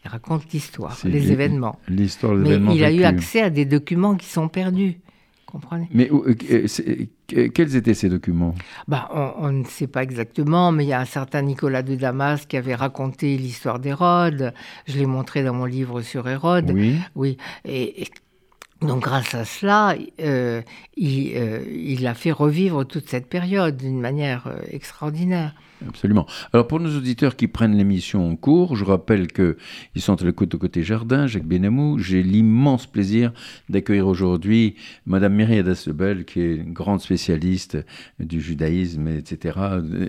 [0.09, 1.79] raconte l'histoire, les événements.
[1.87, 4.99] L'histoire Mais il a eu accès à des documents qui sont perdus.
[5.45, 5.89] Comprenez?
[5.91, 6.35] Mais euh,
[7.33, 8.53] euh, quels étaient ces documents?
[8.87, 12.45] Bah, on, ne sait pas exactement, mais il y a un certain Nicolas de Damas
[12.45, 14.53] qui avait raconté l'histoire d'Hérode.
[14.87, 16.69] Je l'ai montré dans mon livre sur Hérode.
[16.71, 16.97] Oui.
[17.15, 17.37] Oui.
[17.65, 18.09] Et,
[18.81, 20.61] donc grâce à cela, euh,
[20.95, 21.35] il,
[21.71, 25.55] il, a fait revivre toute cette période d'une manière extraordinaire.
[25.87, 26.25] Absolument.
[26.51, 29.55] Alors pour nos auditeurs qui prennent l'émission en cours, je rappelle qu'ils
[30.01, 31.99] sont à l'écoute de Côté Jardin, Jacques Benamou.
[31.99, 33.31] J'ai l'immense plaisir
[33.69, 37.77] d'accueillir aujourd'hui Madame Myriam Dasselbel, qui est une grande spécialiste
[38.19, 39.57] du judaïsme, etc.,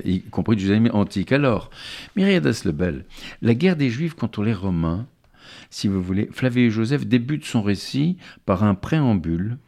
[0.04, 1.30] y compris du judaïsme antique.
[1.30, 1.70] Alors,
[2.16, 3.04] Myriam Dasselbel,
[3.40, 5.06] la guerre des Juifs contre les Romains,
[5.70, 9.58] si vous voulez, Flavius Joseph débute son récit par un préambule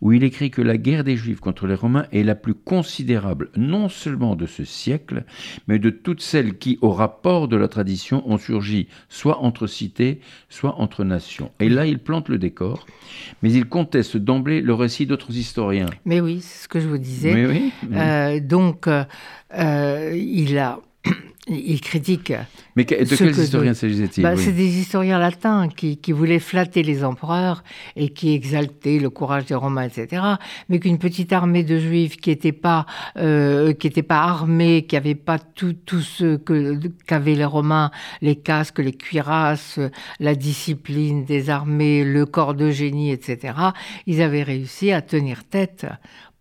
[0.00, 3.50] où il écrit que la guerre des Juifs contre les Romains est la plus considérable,
[3.56, 5.24] non seulement de ce siècle,
[5.68, 10.20] mais de toutes celles qui, au rapport de la tradition, ont surgi soit entre cités,
[10.48, 11.50] soit entre nations.
[11.60, 12.86] Et là, il plante le décor,
[13.42, 15.90] mais il conteste d'emblée le récit d'autres historiens.
[16.04, 17.46] Mais oui, c'est ce que je vous disais.
[17.46, 20.80] oui, euh, donc, euh, il a
[21.46, 22.32] il critique.
[22.74, 27.64] Mais de quels historiens s'agissait-il bah, C'est des historiens latins qui, voulaient flatter les empereurs
[27.96, 30.22] et qui exaltaient le courage des Romains, etc.
[30.68, 35.14] Mais qu'une petite armée de Juifs qui n'était pas, euh, qui pas armée, qui n'avait
[35.14, 36.36] pas tout, tout ce
[37.06, 37.90] qu'avaient les Romains,
[38.22, 39.78] les casques, les cuirasses,
[40.20, 43.54] la discipline des armées, le corps de génie, etc.
[44.06, 45.86] Ils avaient réussi à tenir tête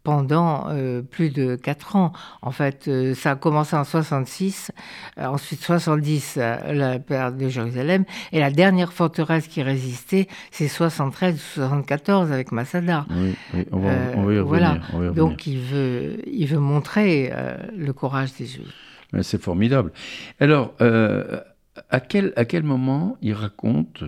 [0.04, 2.12] pendant euh, plus de quatre ans.
[2.42, 4.72] En fait, euh, ça a commencé en 66,
[5.18, 11.40] euh, ensuite 70, la perte de Jérusalem, et la dernière forteresse qui résistait, c'est 73
[11.40, 13.06] 74 avec Masada.
[13.10, 13.36] Oui,
[13.72, 14.80] on, va, y revenir, voilà.
[15.12, 17.32] Donc il veut, il veut montrer
[17.76, 18.74] le courage des Juifs.
[19.22, 19.92] C'est formidable.
[20.40, 20.74] Alors,
[21.90, 24.04] à quel, à quel moment il raconte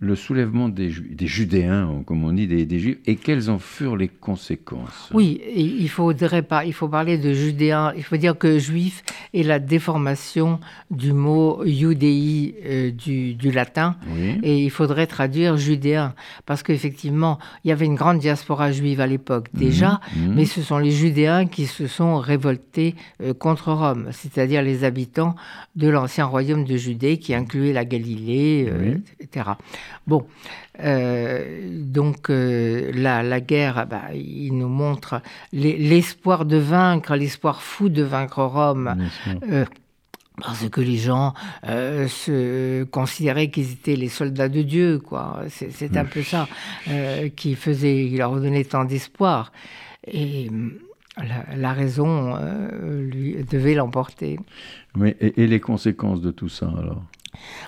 [0.00, 4.06] le soulèvement des, des Judéens, comme on dit, des, Juifs, et quelles en furent les
[4.06, 5.10] conséquences?
[5.12, 9.02] Oui, il, faudrait pas, il faut parler de Judéens, il faut dire que juif
[9.34, 10.60] est la déformation
[10.92, 13.96] du mot judéi euh, du, du, latin,
[14.44, 16.14] et il faudrait traduire judéen,
[16.46, 20.34] parce qu'effectivement, il y avait une grande diaspora juive à l'époque mhm, déjà, mhm.
[20.36, 25.34] mais ce sont les Judéens qui se sont révoltés euh, contre Rome, c'est-à-dire les habitants
[25.74, 29.50] de l'ancien royaume de Judée qui incluait la Galilée, euh, etc.
[30.06, 30.26] Bon,
[30.80, 35.20] euh, donc euh, la, guerre, bah, il nous montre
[35.52, 38.96] l'espoir de vaincre, l'espoir fou de vaincre Rome.
[39.50, 39.64] Euh,
[40.40, 45.42] parce que les gens se considéraient qu'ils étaient les soldats de Dieu, quoi.
[45.48, 46.46] C'est un peu ça
[47.34, 49.50] qui faisait, il leur donnait tant d'espoir.
[50.06, 50.48] Et
[51.56, 52.38] la, raison
[52.80, 54.38] lui devait l'emporter.
[54.94, 57.02] Mais et, les conséquences de tout ça alors?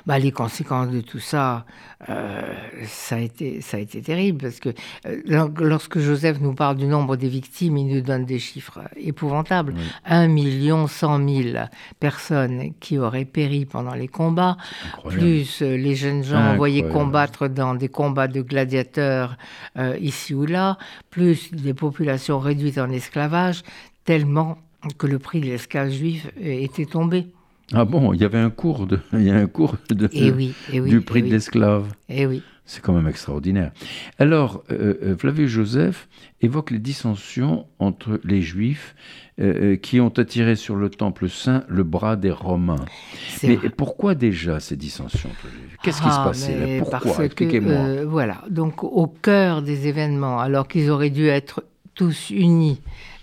[0.06, 1.64] Bah, les conséquences de tout ça,
[2.08, 2.54] euh,
[2.86, 4.70] ça, a été, ça a été terrible parce que
[5.06, 9.74] euh, lorsque Joseph nous parle du nombre des victimes, il nous donne des chiffres épouvantables.
[10.04, 14.56] Un million cent mille personnes qui auraient péri pendant les combats,
[15.08, 19.36] plus euh, les jeunes gens envoyés combattre dans des combats de gladiateurs
[20.00, 20.78] ici ou là,
[21.10, 23.62] plus des populations réduites en esclavage,
[24.04, 24.58] tellement
[24.98, 27.26] que le prix de l'esclave juif était tombé.
[27.72, 30.30] Ah bon, il y avait un cours de, il y a un cours de, eh
[30.30, 31.86] oui, eh oui, du prix eh de l'esclave.
[32.08, 32.42] Eh oui.
[32.70, 33.72] C'est quand même extraordinaire.
[34.20, 36.08] Alors, euh, euh, Flavius Joseph
[36.40, 38.94] évoque les dissensions entre les Juifs
[39.40, 42.84] euh, qui ont attiré sur le Temple Saint le bras des Romains.
[43.42, 45.30] Mais pourquoi déjà ces dissensions
[45.82, 46.84] Qu'est-ce qui se ah, passait là?
[46.84, 47.24] Pourquoi?
[47.24, 48.04] Expliquez-moi.
[48.04, 52.80] voilà, donc au cœur des événements, alors qu'ils auraient dû être tous unis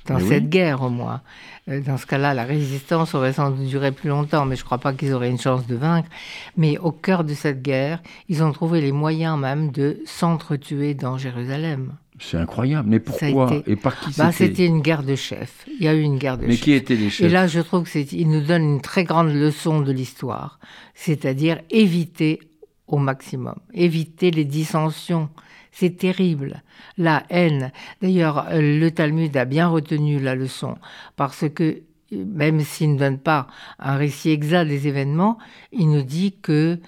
[0.08, 1.22] dans cette guerre au moins.
[1.70, 4.66] Euh, dans ce cas-là, la résistance aurait sans doute duré plus longtemps, mais je ne
[4.66, 6.10] crois pas qu'ils auraient une chance de vaincre.
[6.56, 11.18] Mais au cœur de cette guerre, ils ont trouvé les moyens même de s'entretuer dans
[11.18, 11.94] Jérusalem.
[12.20, 12.90] C'est incroyable.
[12.90, 15.66] Mais pourquoi Et par qui bah, c'était une guerre de chefs.
[15.80, 16.50] Il y a eu une guerre de chefs.
[16.50, 19.32] Mais qui étaient les chefs Et là, je trouve qu'il nous donne une très grande
[19.32, 20.60] leçon de l'histoire,
[20.96, 22.40] c'est-à-dire éviter
[22.88, 25.30] au maximum, éviter les dissensions,
[25.72, 26.64] c'est terrible,
[26.98, 27.72] la haine.
[28.02, 30.78] D'ailleurs, le Talmud a bien retenu la leçon,
[31.16, 33.48] parce que même s'il ne donne pas
[33.80, 35.38] un récit exact des événements,
[35.72, 36.80] il nous dit que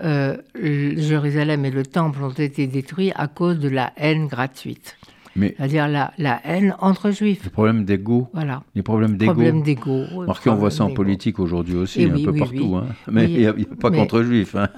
[0.00, 4.96] euh, Jérusalem et le temple ont été détruits à cause de la haine gratuite.
[5.40, 7.44] C'est-à-dire la, la, haine entre juifs.
[7.44, 8.28] Les problèmes d'ego.
[8.32, 8.62] Voilà.
[8.74, 9.32] Les problèmes d'ego.
[9.32, 10.04] Problèmes d'ego.
[10.46, 12.76] on voit ça en politique aujourd'hui aussi, un peu partout.
[12.76, 12.86] Hein.
[13.10, 14.54] Mais il n'y a, pas qu'entre juifs.
[14.56, 14.68] Hein.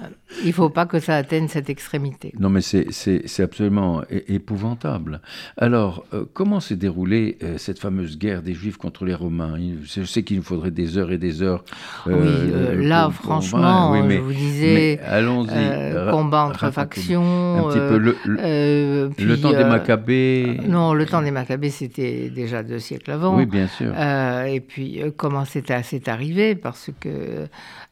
[0.43, 2.33] Il ne faut pas que ça atteigne cette extrémité.
[2.39, 5.21] Non, mais c'est absolument épouvantable.
[5.57, 9.55] Alors, euh, comment s'est déroulée euh, cette fameuse guerre des juifs contre les Romains?
[9.83, 11.63] Je sais qu'il nous faudrait des heures et des heures.
[12.07, 14.99] Euh, oui, là, franchement, je vous disais.
[15.05, 16.11] Allons-y.
[16.11, 17.67] combat entre factions.
[17.67, 20.50] Un petit peu le, le temps des Maccabées.
[20.65, 23.35] Non, le temps des Maccabées, c'était déjà deux siècles avant.
[23.35, 23.93] Oui, bien sûr.
[23.95, 26.55] Euh, et puis, euh, comment c'est arrivé?
[26.55, 27.09] Parce que,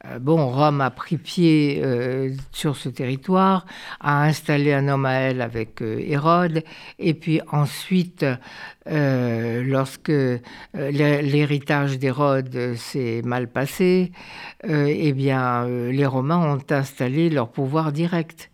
[0.05, 1.81] euh, bon, Rome a pris pied
[2.51, 3.65] sur ce territoire,
[3.99, 6.63] a installé un homme à elle avec Hérode,
[6.97, 8.25] et puis ensuite,
[8.85, 10.11] lorsque
[10.73, 14.11] l'héritage d'Hérode s'est mal passé,
[14.67, 18.49] eh bien, les Romains ont installé leur pouvoir direct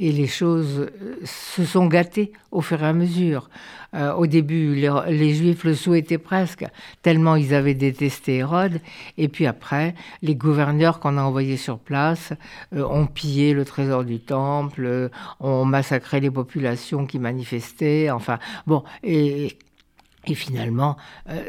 [0.00, 3.48] et les choses euh, se sont gâtées au fur et à mesure.
[3.94, 6.64] Euh, au début, les, Juifs le souhaitaient presque,
[7.02, 8.80] tellement ils avaient détesté Hérode.
[9.18, 12.32] Et puis après, les gouverneurs qu'on a envoyés sur place
[12.74, 18.10] euh, ont pillé le trésor du temple, ont massacré les populations qui manifestaient.
[18.10, 19.56] Enfin, bon, et,
[20.26, 20.96] et finalement,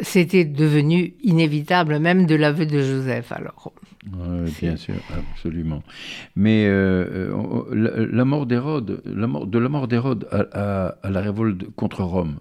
[0.02, 3.32] c'était devenu inévitable, même de l'aveu de Joseph.
[3.32, 3.74] Alors,
[4.14, 4.96] oui, bien sûr,
[5.34, 5.82] absolument.
[6.36, 11.72] Mais euh, euh, la, mort d'Hérode, la mort, de la mort d'Hérode à, la révolte
[11.76, 12.40] contre Rome,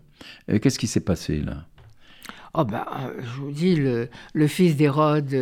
[0.50, 1.64] euh, qu'est-ce qui s'est passé là?
[2.56, 2.84] Oh ben,
[3.18, 5.34] je vous dis, le, le fils d'Hérode,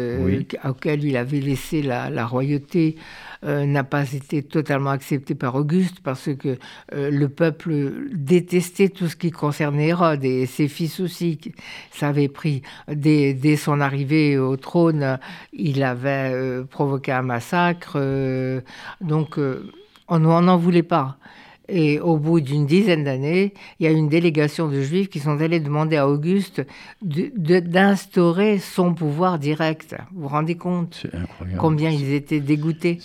[0.64, 2.96] auquel il avait laissé la, la royauté,
[3.44, 6.58] euh, n'a pas été totalement accepté par Auguste parce que
[6.94, 11.40] euh, le peuple détestait tout ce qui concernait Hérode et ses fils aussi.
[11.90, 15.18] Ça avait pris dès, dès son arrivée au trône,
[15.52, 17.98] il avait euh, provoqué un massacre.
[19.00, 19.38] donc
[20.08, 21.18] on n'en voulait pas.
[21.68, 25.40] Et au bout d'une dizaine d'années, il y a une délégation de juifs qui sont
[25.40, 26.62] allés demander à Auguste
[27.02, 29.94] d'instaurer son pouvoir direct.
[30.12, 31.06] Vous vous rendez compte
[31.58, 32.98] combien ils étaient dégoûtés?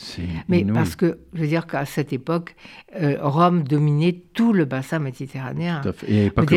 [0.49, 2.55] Mais parce que, je veux dire qu'à cette époque,
[2.99, 5.81] euh, Rome dominait tout le bassin méditerranéen.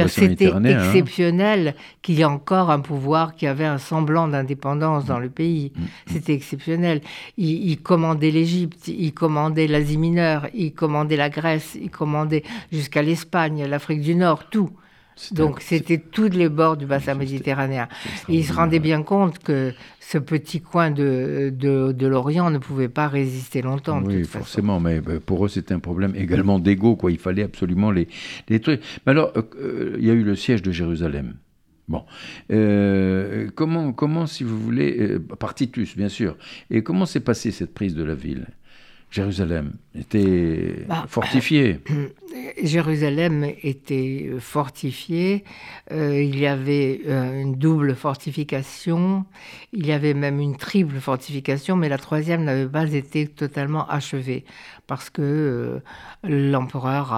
[0.08, 0.64] C'était hein.
[0.64, 5.72] exceptionnel qu'il y ait encore un pouvoir qui avait un semblant d'indépendance dans le pays.
[5.74, 5.86] Mm, mm.
[6.06, 7.00] C'était exceptionnel.
[7.36, 13.03] Il, il commandait l'Égypte, il commandait l'Asie mineure, il commandait la Grèce, il commandait jusqu'à
[13.03, 14.70] l'Espagne, l'Afrique du Nord, tout.
[15.33, 17.88] Donc c'était tous les bords du bassin méditerranéen.
[18.29, 22.88] Et il se rendait bien compte que ce petit coin de, de, l'Orient ne pouvait
[22.88, 24.03] pas résister longtemps.
[24.03, 27.12] Oui, forcément, mais euh, pour eux c'était un problème également d'ego, quoi.
[27.12, 28.09] Il fallait absolument les,
[28.48, 28.81] les trucs.
[29.07, 31.35] Mais alors, euh, euh, il y a eu le siège de Jérusalem.
[31.88, 32.05] Bon,
[33.57, 36.37] comment, comment, si vous voulez, par Titus, bien sûr,
[36.70, 38.46] et comment s'est passée cette prise de la ville?
[39.11, 41.81] Jérusalem était bah, fortifiée.
[42.62, 45.44] Jérusalem était fortifiée.
[45.90, 49.25] Euh, il y avait euh, une double fortification.
[49.73, 54.44] Il y avait même une triple fortification, mais la troisième n'avait pas été totalement achevée
[54.90, 55.79] parce que euh,
[56.24, 57.14] l'empereur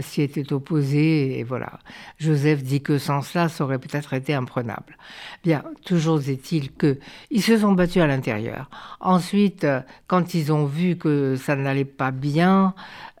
[0.00, 1.40] s'y était opposé.
[1.40, 1.80] Et voilà.
[2.18, 4.96] Joseph dit que sans cela, ça aurait peut-être été imprenable.
[5.42, 7.00] Bien, toujours est-il que
[7.32, 8.70] ils se sont battus à l'intérieur.
[9.00, 9.66] Ensuite,
[10.06, 12.74] quand ils ont vu que ça n'allait pas bien,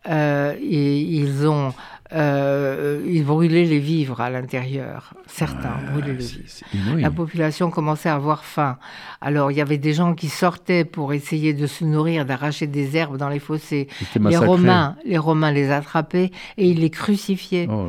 [0.08, 1.72] euh, et ils ont
[2.12, 5.14] euh, ils brûlaient les vivres à l'intérieur.
[5.26, 6.98] Certains brûlaient les vivres.
[6.98, 8.78] La population commençait à avoir faim.
[9.20, 12.96] Alors il y avait des gens qui sortaient pour essayer de se nourrir, d'arracher des
[12.96, 13.88] herbes dans les fossés.
[14.18, 17.68] Les Romains, les Romains les attrapaient et ils les crucifiaient.
[17.70, 17.88] Oh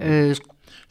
[0.00, 0.34] euh,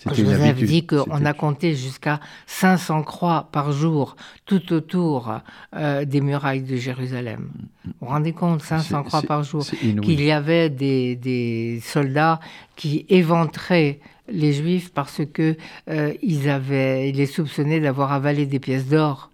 [0.05, 5.39] Joseph dit qu'on a compté jusqu'à 500 croix par jour tout autour
[5.75, 7.49] euh, des murailles de Jérusalem.
[7.85, 12.39] Vous vous rendez compte, 500 croix par jour Qu'il y avait des, soldats
[12.75, 15.55] qui éventraient les Juifs parce que
[15.89, 19.31] euh, ils avaient, ils les soupçonnaient d'avoir avalé des pièces d'or.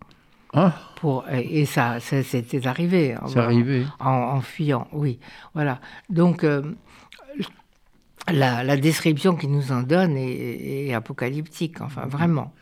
[0.54, 0.74] Ah.
[0.95, 3.15] Pour, et ça, c'était arrivé.
[3.28, 3.86] C'est arrivé.
[4.00, 5.17] En, fuyant, oui.
[5.56, 5.80] Voilà.
[6.10, 6.62] Donc, euh,
[8.29, 12.53] la, description qu'il nous en donne est, apocalyptique, enfin vraiment.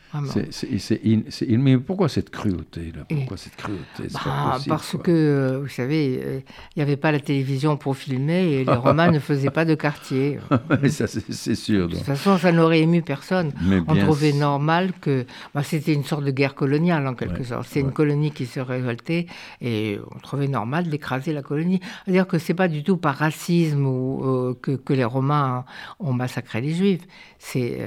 [0.51, 3.05] C'est, mais pourquoi cette cruauté là?
[3.07, 4.11] Pourquoi cette cruauté?
[4.11, 6.39] Bah, Parce que, euh, vous savez, euh,
[6.75, 9.75] il n'y avait pas la télévision pour filmer et les Romains ne faisaient pas de
[9.75, 10.39] quartier.
[10.89, 11.87] ça, c'est, sûr.
[11.87, 13.51] De toute façon, ça n'aurait ému personne.
[13.87, 17.67] on trouvait normal que bah, c'était une sorte de guerre coloniale en quelque sorte.
[17.69, 19.27] C'est une colonie qui se révoltait
[19.61, 21.81] et on trouvait normal d'écraser la colonie.
[22.05, 25.65] C'est-à-dire que c'est pas du tout par racisme ou, euh, que, les Romains
[25.99, 27.03] ont massacré les Juifs.
[27.37, 27.77] C'est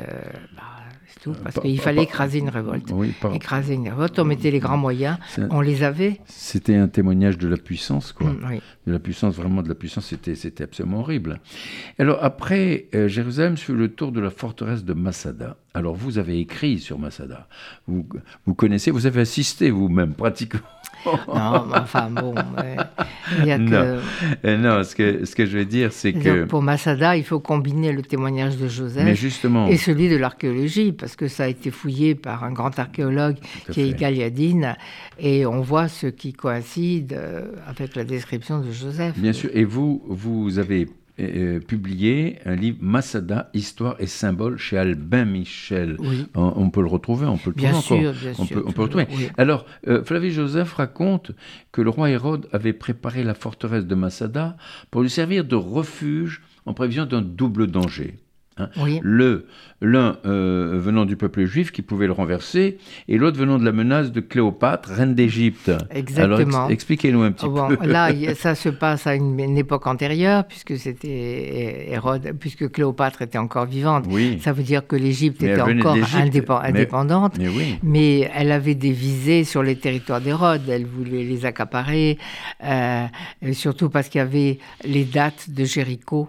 [0.57, 0.63] bah,
[1.23, 2.93] tout, parce qu'il fallait écraser une révolte.
[3.35, 5.17] Écraser une révolte, on mettait les grands moyens,
[5.51, 6.21] on les avait.
[6.27, 8.31] C'était un témoignage de la puissance, quoi.
[8.31, 11.41] Mm, de la puissance, vraiment de la puissance, c'était, absolument horrible.
[11.99, 15.57] Alors après, euh, Jérusalem fut le tour de la forteresse de Masada.
[15.73, 17.49] Alors vous avez écrit sur Masada,
[17.87, 18.07] vous,
[18.45, 20.61] vous connaissez, vous avez assisté vous-même pratiquement
[21.07, 22.35] non, enfin bon,
[23.39, 23.99] il y a que...
[24.45, 26.45] Euh, non, ce que, ce que je veux dire, c'est que...
[26.45, 29.67] Pour Masada, il faut combiner le témoignage de Joseph justement...
[29.69, 33.37] et celui de l'archéologie, parce que ça a été fouillé par un grand archéologue
[33.71, 34.77] qui est Galiadine,
[35.19, 39.19] et on voit ce qui coïncide euh, avec la description de Joseph.
[39.19, 40.89] Bien sûr, et vous, vous avez
[41.23, 45.97] euh, publié un livre Masada, Histoire et symbole chez Albin Michel.
[46.35, 48.13] On, peut le retrouver, on peut le bien sûr, encore.
[48.13, 49.07] Bien on, peut, on peut.
[49.39, 51.33] Alors, euh, Flavie Joseph raconte
[51.71, 54.57] que le roi Hérode avait préparé la forteresse de Masada
[54.91, 58.22] pour lui servir de refuge en prévision d'un double danger.
[58.59, 58.69] Hein.
[59.03, 59.47] Le
[59.83, 63.73] l'un euh, venant du peuple juif qui pouvait le renverser, et l'autre venant de la
[63.73, 65.73] menace de Cléopâtre, reine d'Égypte.
[65.91, 66.57] Exactement.
[66.59, 67.87] Alors expliquez-nous un petit peu.
[67.87, 73.67] Là, ça se passe à une, époque antérieure, puisque c'était Hérode, puisque Cléopâtre était encore
[73.67, 74.05] vivante.
[74.09, 74.39] Oui.
[74.41, 75.97] Ça veut dire que l'Égypte était encore
[76.63, 80.63] indépendante, mais, mais, elle avait des visées sur les territoires d'Hérode.
[80.69, 82.19] Elle voulait les accaparer,
[82.65, 83.07] euh,
[83.53, 86.29] surtout parce qu'il y avait les dates de Jéricho.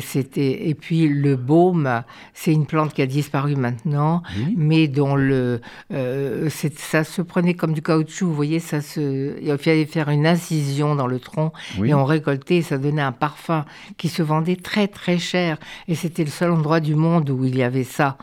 [0.00, 2.02] C'était et puis le baume,
[2.34, 4.22] c'est une plante qui a disparu maintenant,
[4.56, 5.60] mais dont le
[5.92, 8.26] euh, ça se prenait comme du caoutchouc.
[8.26, 12.62] Vous voyez, ça se il fallait faire une incision dans le tronc et on récoltait.
[12.62, 13.64] Ça donnait un parfum
[13.96, 17.56] qui se vendait très très cher et c'était le seul endroit du monde où il
[17.56, 18.18] y avait ça.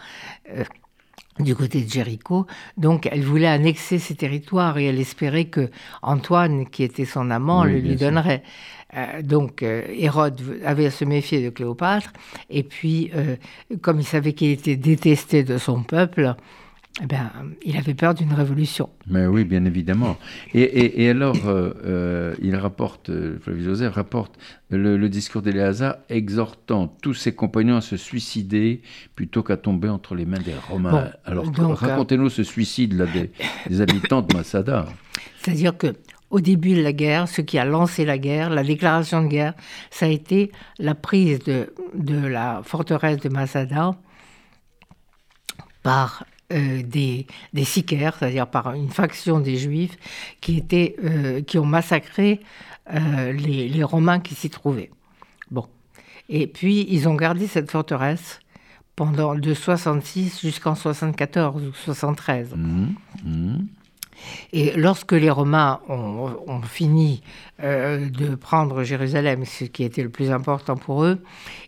[0.56, 0.64] Euh,
[1.40, 2.46] du côté de Jéricho.
[2.78, 5.70] Donc, elle voulait annexer ces territoires et elle espérait que
[6.02, 8.44] Antoine, qui était son amant, le lui donnerait.
[8.96, 12.14] Euh, donc euh, Hérode avait à se méfier de Cléopâtre,
[12.50, 13.36] et puis euh,
[13.82, 16.36] comme il savait qu'il était détesté de son peuple,
[17.04, 17.30] eh ben,
[17.66, 18.90] il avait peur d'une révolution.
[19.08, 20.18] Mais oui, bien évidemment.
[20.54, 24.38] Et, et, alors, euh, euh, il rapporte, euh, Flavie Joseph rapporte
[24.70, 28.82] le, discours d'Éléazar exhortant tous ses compagnons à se suicider
[29.16, 31.12] plutôt qu'à tomber entre les mains des Romains.
[31.26, 33.30] alors, racontez-nous ce suicide là, des,
[33.68, 34.86] des habitants de Massada.
[35.42, 35.96] C'est-à-dire que
[36.30, 39.54] au début de la guerre, ce qui a lancé la guerre, la déclaration de guerre,
[39.92, 43.92] ça a été la prise de, de la forteresse de Masada
[45.84, 49.98] par euh, des, des sicaires, c'est-à-dire par une faction des Juifs
[50.42, 52.40] qui, étaient, euh, qui ont massacré
[52.94, 54.92] euh, les, les, Romains qui s'y trouvaient.
[55.50, 55.66] Bon.
[56.30, 58.42] Et puis, ils ont gardé cette forteresse
[58.96, 62.54] pendant de 66 jusqu'en 74 ou 73.
[64.54, 67.22] Et lorsque les Romains ont, fini
[67.62, 71.20] euh, de prendre Jérusalem, ce qui était le plus important pour eux,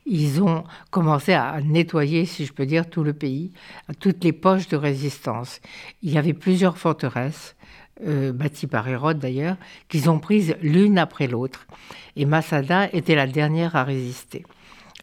[0.05, 3.51] ils ont commencé à nettoyer, si je peux dire, tout le pays,
[3.99, 5.61] toutes les poches de résistance.
[6.01, 7.55] Il y avait plusieurs forteresses.
[8.05, 9.57] Euh, bâties par Hérode d'ailleurs,
[9.89, 11.65] qu'ils ont prises l'une après l'autre.
[12.15, 14.45] Et Massada était la dernière à résister.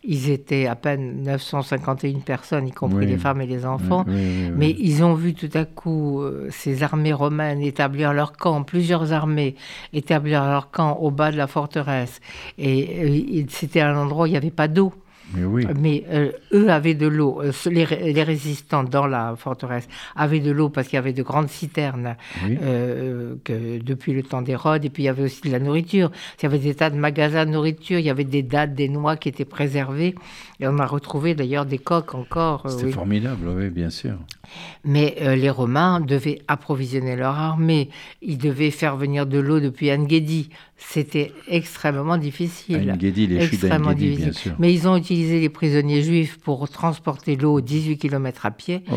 [0.07, 4.05] Ils étaient à peine 951 personnes, y compris les femmes et les enfants.
[4.07, 9.13] mais ils ont vu tout à coup euh, ces armées romaines établir leur camp, plusieurs
[9.13, 9.55] armées
[9.93, 12.21] établir leur camp au bas de la forteresse.
[12.59, 14.93] Et, et c'était un endroit où il n'y avait pas d'eau.
[15.33, 17.41] Mais, euh, eux avaient de l'eau.
[17.43, 21.49] Euh, les, résistants dans la forteresse avaient de l'eau parce qu'il y avait de grandes
[21.49, 24.85] citernes euh, que, depuis le temps d'Hérode.
[24.85, 26.11] Et puis il y avait aussi de la nourriture.
[26.39, 27.99] Il y avait des tas de magasins de nourriture.
[27.99, 30.15] Il y avait des dattes, des noix qui étaient préservées.
[30.61, 32.71] Et on a retrouvé d'ailleurs des coques encore.
[32.71, 34.15] C'était formidable, oui, bien sûr.
[34.85, 37.89] Mais les Romains devaient approvisionner leur armée.
[38.23, 40.51] Ils devaient faire venir de l'eau depuis Engedi.
[40.77, 42.79] C'était extrêmement difficile.
[42.79, 44.25] Les extrêmement difficile.
[44.25, 44.55] bien sûr.
[44.59, 48.83] Mais ils ont utilisé les prisonniers juifs pour transporter l'eau 18 km à pied.
[48.91, 48.97] Oh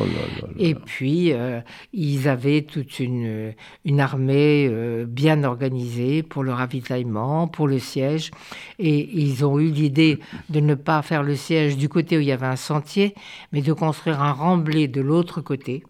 [0.57, 1.61] Et puis, euh,
[1.93, 3.53] ils avaient toute une,
[3.86, 8.32] une armée euh, bien organisée pour le ravitaillement, pour le siège.
[8.80, 10.19] Et ils ont eu l'idée
[10.49, 13.13] de ne pas faire le siège du côté où il y avait un sentier,
[13.51, 15.84] mais de construire un remblai de l'autre côté.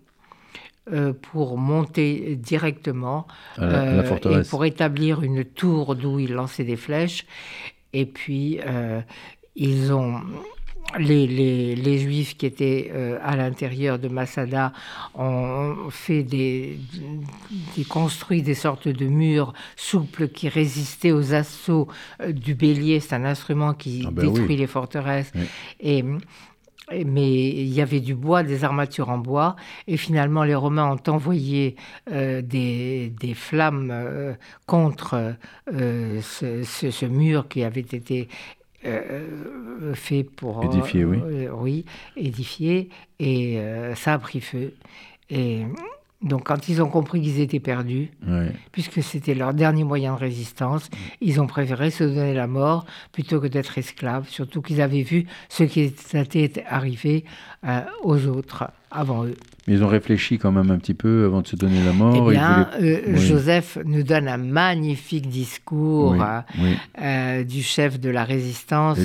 [0.93, 3.27] Euh, pour monter directement
[3.59, 7.25] euh, et pour établir une tour d'où ils lançaient des flèches.
[7.91, 9.01] Et puis, euh,
[9.57, 10.21] ils ont.
[10.97, 14.71] Les, les, les, Juifs qui étaient à l'intérieur de Masada
[15.15, 16.79] ont fait des,
[17.75, 21.89] des, construit des sortes de murs souples qui résistaient aux assauts
[22.29, 23.01] du bélier.
[23.01, 25.33] C'est un instrument qui ah ben détruit les forteresses.
[25.81, 26.05] Et
[26.91, 29.55] mais il y avait du bois, des armatures en bois,
[29.87, 31.75] et finalement les Romains ont envoyé
[32.11, 34.33] euh, des, des, flammes euh,
[34.65, 35.35] contre
[35.73, 38.27] euh, ce, ce, mur qui avait été
[39.93, 40.63] fait pour...
[40.63, 41.19] Édifié, oui.
[41.51, 41.85] oui,
[42.15, 43.59] édifié, et
[43.95, 44.73] ça a pris feu.
[45.29, 45.65] Et
[46.21, 48.09] donc quand ils ont compris qu'ils étaient perdus,
[48.71, 50.89] puisque c'était leur dernier moyen de résistance,
[51.21, 55.27] ils ont préféré se donner la mort plutôt que d'être esclaves, surtout qu'ils avaient vu
[55.47, 57.23] ce qui était arrivé
[57.65, 59.35] euh, aux autres avant eux.
[59.67, 62.29] Mais ils ont réfléchi quand même un petit peu avant de se donner la mort.
[62.29, 66.15] Eh bien, euh, Joseph nous donne un magnifique discours
[67.01, 68.97] euh, du chef de la résistance.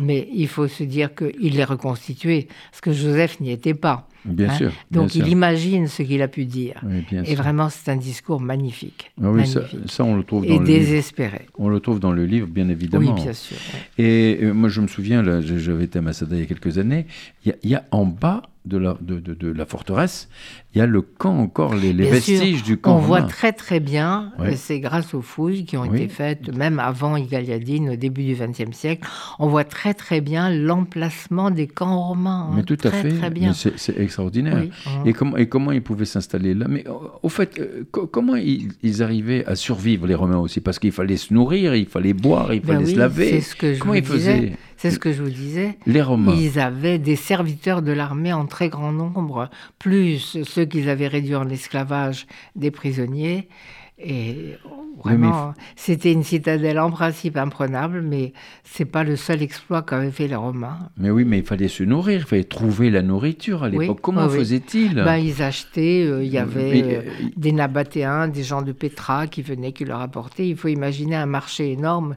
[0.00, 4.06] Mais il faut se dire qu'il est reconstitué, parce que Joseph n'y était pas.
[4.24, 4.54] Bien hein.
[4.54, 4.72] sûr.
[4.90, 6.80] Donc il imagine ce qu'il a pu dire.
[7.10, 9.12] et vraiment, c'est un discours magnifique.
[9.22, 9.42] Ah oui,
[9.86, 11.46] Ça, on le trouve dans et désespéré.
[11.58, 13.14] On le trouve dans le livre, bien évidemment.
[13.14, 13.56] Oui, bien sûr.
[13.98, 17.06] Et euh, moi, je me souviens, j'avais été à Massada il y a quelques années,
[17.44, 20.28] il y, a en bas de la, de, de, la forteresse,
[20.74, 22.96] il y a le camp encore, les, vestiges du camp.
[22.96, 27.16] On voit très très bien, c'est grâce aux fouilles qui ont été faites, même avant
[27.16, 29.06] Igaliadine, au début du XXe siècle,
[29.38, 32.50] on voit très très bien l'emplacement des camps romains.
[32.54, 33.52] Mais tout à fait, très bien.
[33.52, 34.64] c'est extraordinaire.
[35.04, 36.66] Et, comment, et comment ils pouvaient s'installer là?
[36.68, 36.84] Mais
[37.22, 40.60] au fait, euh, comment ils, arrivaient à survivre, les Romains aussi?
[40.60, 43.40] Parce qu'il fallait se nourrir, il fallait boire, il ben fallait se laver.
[43.40, 44.52] Ce que je comment ils faisaient?
[44.84, 45.78] C'est ce que je vous disais.
[45.86, 46.34] Les Romains.
[46.34, 51.36] Ils avaient des serviteurs de l'armée en très grand nombre, plus ceux qu'ils avaient réduits
[51.36, 53.48] en esclavage des prisonniers.
[53.96, 54.56] Et
[55.02, 60.28] vraiment, c'était une citadelle en principe imprenable, mais c'est pas le seul exploit qu'avaient fait
[60.28, 60.90] les Romains.
[60.98, 64.00] Mais oui, mais il fallait se nourrir, il fallait trouver la nourriture à l'époque.
[64.02, 67.02] Comment faisaient-ils ben, Ils achetaient, euh, il y avait euh,
[67.36, 70.46] des Nabatéens, des gens de Pétra qui venaient, qui leur apportaient.
[70.46, 72.16] Il faut imaginer un marché énorme euh,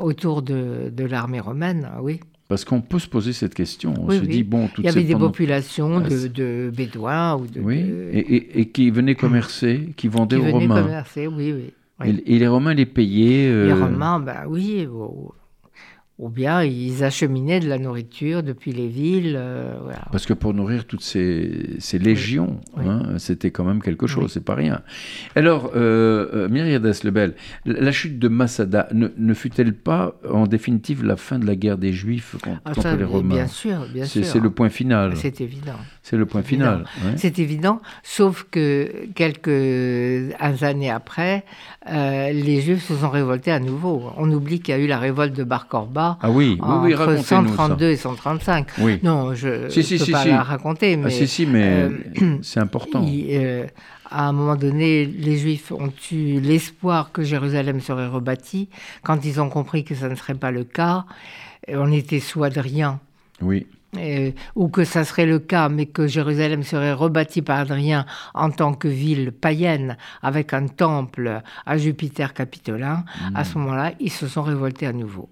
[0.00, 2.20] autour de, de l'armée romaine, oui.
[2.48, 3.94] Parce qu'on peut se poser cette question.
[3.98, 7.60] On se dit, bon, Il y avait des populations ah, de, de, Bédouins ou de.
[7.60, 7.78] Oui,
[8.12, 10.82] Et, et, qui venaient commercer, qui vendaient aux Romains.
[10.82, 11.72] commercer, oui, oui.
[12.24, 13.48] Et, les Romains les payaient.
[13.48, 14.86] Euh, les Romains, ben oui.
[16.18, 19.34] Ou bien ils acheminaient de la nourriture depuis les villes.
[19.36, 20.00] euh, voilà.
[20.10, 22.84] Parce que pour nourrir toutes ces, ces légions, Oui.
[22.88, 24.30] hein, c'était quand même quelque chose, Oui.
[24.32, 24.80] c'est pas rien.
[25.34, 27.34] Alors, euh, euh, Myriadas Lebel,
[27.66, 31.76] la chute de Masada ne, ne fut-elle pas en définitive la fin de la guerre
[31.76, 33.34] des Juifs con- Ah, contre ça, les Romains?
[33.34, 34.24] bien sûr, bien sûr.
[34.24, 35.16] c'est le point final.
[35.16, 35.76] C'est évident.
[36.02, 36.84] C'est le point final.
[37.04, 37.12] ouais.
[37.16, 41.44] C'est évident, sauf que quelques années après,
[41.90, 44.04] euh, les Juifs se sont révoltés à nouveau.
[44.16, 46.94] On oublie qu'il y a eu la révolte de Bar Korba Ah oui, oui, oui,
[46.94, 48.70] entre racontez-nous 132 et 135.
[48.70, 48.82] ça.
[48.82, 49.00] Oui.
[49.02, 51.64] Non, je ne Si, si, peux si, pas la raconter, mais ah si, si, mais
[51.64, 53.02] euh, c'est important.
[53.06, 53.66] il- euh,
[54.10, 58.68] à un moment donné, les Juifs ont eu l'espoir que Jérusalem serait rebâtie.
[59.02, 61.04] Quand ils ont compris que ça ne serait pas le cas,
[61.68, 63.00] euh, on était sous Adrien.
[63.42, 63.66] Oui,
[63.98, 68.04] euh, ou que ça serait le cas, mais que Jérusalem serait rebâtie par Adrien
[68.34, 73.04] en tant que ville païenne, avec un temple à Jupiter capitolin,
[73.34, 75.28] à ce moment-là, ils se sont révoltés à nouveau.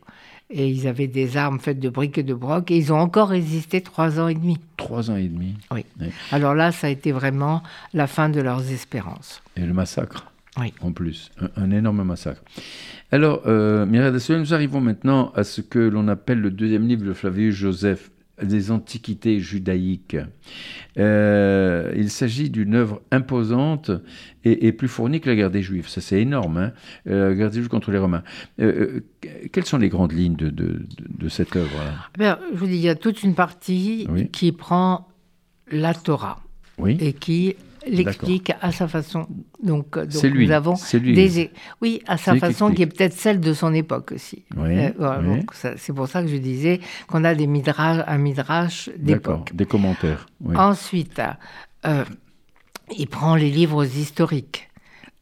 [0.51, 3.29] Et ils avaient des armes faites de briques et de broc, et ils ont encore
[3.31, 4.59] résisté trois ans et demi.
[4.77, 5.55] trois ans et demi.
[5.73, 5.85] Oui.
[6.01, 6.09] Oui.
[6.31, 9.43] Alors là, ça a été vraiment la fin de leurs espérances.
[9.57, 10.27] Et le massacre.
[10.61, 10.73] Oui.
[10.83, 12.43] En plus, un, un énorme massacre.
[13.11, 17.13] Alors, euh, Lebel, nous arrivons maintenant à ce que l'on appelle le deuxième livre de
[17.13, 18.11] Flavius Joseph,
[18.43, 20.17] des Antiquités judaïques.
[20.99, 23.91] Euh, il s'agit d'une œuvre imposante
[24.45, 25.89] et, et plus fournie que la guerre des Juifs.
[25.89, 26.73] Ça, c'est énorme, hein,
[27.09, 28.23] euh, la guerre des Juifs contre les Romains.
[28.61, 29.01] Euh,
[29.53, 30.85] quelles sont les grandes lignes de, de- de-
[31.19, 34.29] de cette œuvre-là Eh je vous dis, il y a toute une partie Oui.
[34.31, 35.09] qui prend
[35.71, 36.43] la Torah
[36.79, 37.55] Oui, et qui
[37.87, 39.27] l'explique à sa façon.
[39.63, 40.47] Donc, euh, donc lui.
[40.47, 41.15] nous avons lui.
[41.15, 41.51] des...
[41.81, 44.45] Oui, à sa qui façon qui est peut-être celle de son époque aussi.
[44.57, 45.47] Oui, Euh, voilà, oui.
[45.77, 49.55] c'est pour ça que je disais qu'on a des midrash, un midrash d'époque.
[49.55, 50.27] des commentaires.
[50.41, 50.57] Oui.
[50.57, 51.21] Ensuite,
[51.87, 52.05] euh,
[52.97, 54.71] il prend les livres historiques.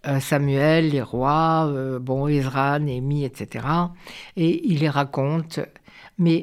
[0.06, 3.64] Euh, Samuel, les rois, bon, Ezra, Néhémie, etc.
[4.36, 5.60] Et il les raconte,
[6.18, 6.42] mais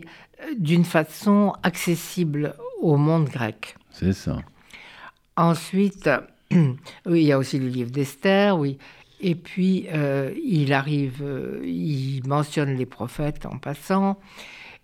[0.58, 3.76] d'une façon accessible au monde grec.
[3.92, 4.38] C'est ça.
[5.40, 6.10] Ensuite,
[6.52, 8.78] oui, il y a aussi le livre d'Esther, oui.
[9.22, 14.20] Et puis, euh, il arrive, euh, il mentionne les prophètes en passant.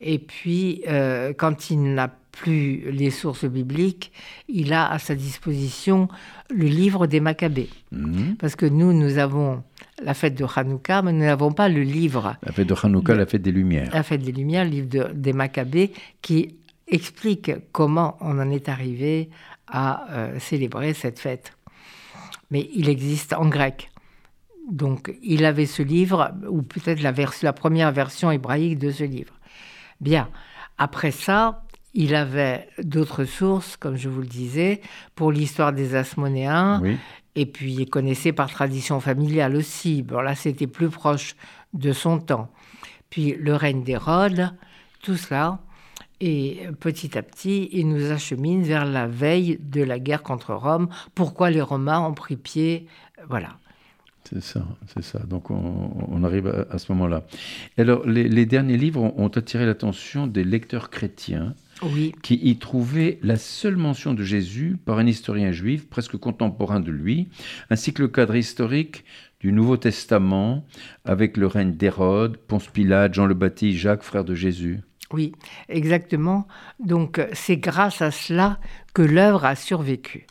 [0.01, 4.12] Et puis, euh, quand il n'a plus les sources bibliques,
[4.49, 6.08] il a à sa disposition
[6.49, 7.70] le livre des Maccabées.
[7.91, 8.36] Mhm.
[8.38, 9.64] Parce que nous, nous avons
[10.03, 13.26] la fête de Hanouka, mais nous n'avons pas le livre, La fête de Hanouka, la
[13.26, 13.89] fête des Lumières.
[13.93, 15.91] la fête des Lumières, le livre de- des Maccabées,
[16.22, 16.56] qui
[16.89, 19.30] explique comment on en est arrivé
[19.68, 21.53] à euh, célébrer cette fête.
[22.51, 23.91] Mais il existe en grec.
[24.70, 29.34] Donc, il avait ce livre, ou peut-être la, première version hébraïque de ce livre.
[30.01, 30.30] Bien.
[30.78, 31.63] Après ça,
[31.93, 34.82] il avait d'autres sources, comme je vous le disais,
[35.16, 36.97] pour l'histoire des Asmonéens, Oui.
[37.36, 40.01] et puis il connaissait par tradition familiale aussi.
[40.01, 41.36] Bon, là, c'était plus proche
[41.74, 42.49] de son temps.
[43.09, 44.53] Puis le règne d'Hérode,
[45.01, 45.59] tout cela.
[46.28, 50.89] Et petit à petit, il nous achemine vers la veille de la guerre contre Rome.
[51.13, 52.88] Pourquoi les Romains ont pris pied
[53.30, 53.59] Voilà.
[54.28, 55.19] C'est ça, c'est ça.
[55.19, 57.28] Donc on, on arrive à, à ce moment-là.
[57.78, 61.53] Alors les, les derniers livres ont, ont attiré l'attention des lecteurs chrétiens
[61.84, 66.80] Oui, qui y trouvaient la seule mention de Jésus par un historien juif presque contemporain
[66.80, 67.28] de lui,
[67.69, 69.05] ainsi que le cadre historique
[69.41, 70.65] du Nouveau Testament
[71.03, 74.80] avec le règne d'Hérode, Ponce Pilate, Jean le Baptiste, Jacques, frère de Jésus.
[75.14, 75.34] Oui,
[75.70, 76.47] exactement.
[76.80, 78.60] Donc c'est grâce à cela
[78.93, 80.26] que l'œuvre a survécu.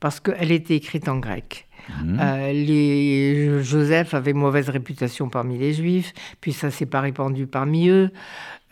[0.00, 1.66] Parce qu'elle était écrite en grec.
[2.02, 2.18] Mhm.
[2.20, 7.88] Euh, les, Joseph avait mauvaise réputation parmi les Juifs, puis ça s'est pas répandu parmi
[7.88, 8.10] eux.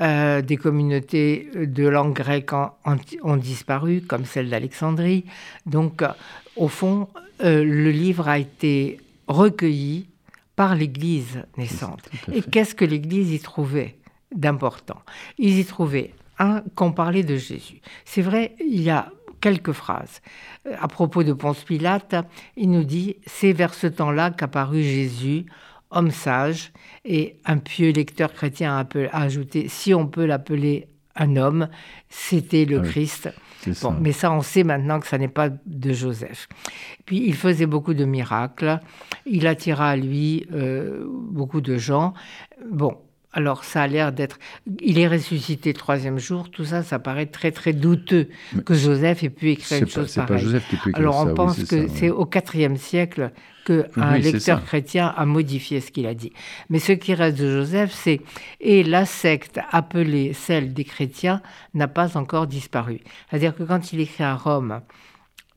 [0.01, 5.25] Euh, des communautés de langue grecque ont disparu, comme celle d'Alexandrie.
[5.67, 6.09] Donc, euh,
[6.57, 7.09] au fond,
[7.45, 8.99] euh, le livre a été
[9.29, 10.09] recueilli
[10.57, 12.03] par l'Église naissante.
[12.33, 13.97] Et qu'est-ce que l'Église y trouvait?
[14.35, 15.01] D'important
[15.39, 17.81] Ils y trouvaient, un, qu'on parlait de Jésus.
[18.05, 19.11] C'est vrai, il y a
[19.41, 20.21] quelques phrases.
[20.67, 22.17] Euh, À propos de Ponce Pilate,
[22.57, 25.47] il nous dit C'est vers ce temps-là qu'apparut Jésus,
[25.91, 26.73] homme sage,
[27.05, 31.69] et un pieux lecteur chrétien a, ajouté Si on peut l'appeler un homme,
[32.09, 33.31] c'était le Ah oui, Christ.
[33.73, 33.89] Ça.
[33.89, 36.49] Bon, mais ça, on sait maintenant que ça n'est pas de Joseph.
[37.07, 38.81] Puis il faisait beaucoup de miracles.
[39.25, 42.13] Il attira à lui euh, beaucoup de gens.
[42.71, 42.99] Bon,
[43.35, 44.39] alors ça a l'air d'être.
[44.81, 46.51] Il est ressuscité le troisième jour.
[46.51, 49.91] Tout ça, ça paraît très très douteux Mais que Joseph ait pu écrire une pas,
[49.91, 50.45] chose c'est pas pareille.
[50.45, 53.33] Joseph qui peut écrire Alors on pense que c'est au IVe siècle
[53.65, 56.33] que Oui, un c'est lecteur chrétien a modifié ce qu'il a dit.
[56.71, 58.21] Mais ce qui reste de Joseph, c'est
[58.61, 61.43] et la secte appelée celle des chrétiens
[61.75, 63.01] n'a pas encore disparu.
[63.29, 64.81] C'est-à-dire que quand il écrit à Rome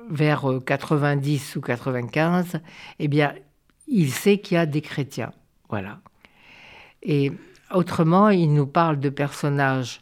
[0.09, 2.59] vers euh, 90 ou 95,
[2.97, 3.33] eh bien,
[3.87, 5.31] il sait qu'il y a des chrétiens.
[5.69, 5.99] Voilà.
[7.03, 7.31] Et
[7.73, 10.01] autrement, il nous parle de personnages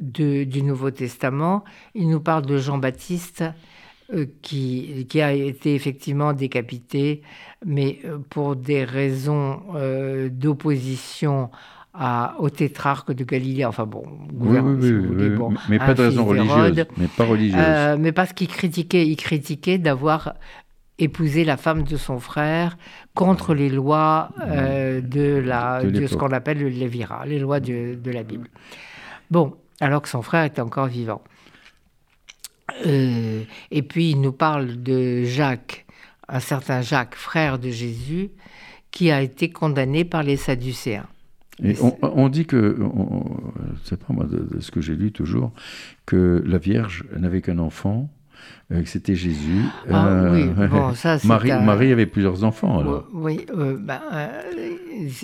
[0.00, 1.64] du Nouveau Testament.
[1.94, 3.44] Il nous parle de Jean-Baptiste
[4.12, 7.22] euh, qui, qui, a été effectivement décapité,
[7.64, 11.50] mais euh, pour des raisons euh, d'opposition
[12.40, 17.06] au tétrarque de Galilée, enfin bon, oui, oui, bon, mais pas de raison religieuse, mais
[17.06, 17.98] pas religieuse.
[18.00, 20.34] mais parce qu'il critiquait, il critiquait d'avoir
[20.98, 22.76] épousé la femme de son frère
[23.14, 28.10] contre les lois de, la, de, ce qu'on appelle le Lévira, les lois de, de
[28.10, 28.48] la Bible.
[29.30, 31.22] Bon, alors que son frère était encore vivant.
[32.86, 35.86] Euh, et puis il nous parle de Jacques,
[36.28, 38.30] un certain Jacques, frère de Jésus,
[38.90, 41.06] qui a été condamné par les Sadducéens.
[41.62, 42.76] Et on, dit que,
[43.84, 45.52] c'est pas moi de, ce que j'ai lu toujours,
[46.04, 48.08] que la Vierge n'avait qu'un enfant,
[48.72, 49.62] euh, que c'était Jésus.
[49.90, 53.06] Ah, oui, euh, bon, ça, Marie, Marie avait plusieurs enfants alors.
[53.12, 54.00] Oui, ben,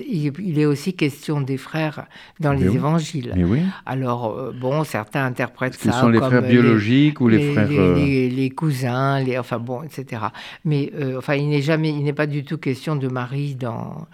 [0.07, 2.07] il est aussi question des frères
[2.39, 3.33] dans les évangiles.
[3.37, 3.61] oui.
[3.87, 5.93] Alors, euh, bon, certains interprètent ça.
[5.93, 7.69] Ce sont les frères biologiques ou les, frères.
[7.71, 10.23] Euh, les, cousins, les, enfin bon, etc.
[10.65, 14.07] Mais euh, enfin, il n'est jamais, il n'est pas du tout question de Marie dans,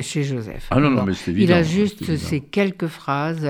[0.00, 0.68] chez Joseph.
[0.70, 1.52] Ah non, non, mais c'est évident.
[1.52, 3.48] Il a juste ces quelques phrases,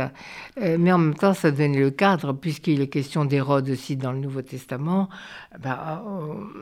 [0.60, 4.18] mais en même temps, ça donne le cadre, puisqu'il est question d'Hérode aussi dans le
[4.18, 4.61] Nouveau Testament.
[5.62, 6.02] Bah,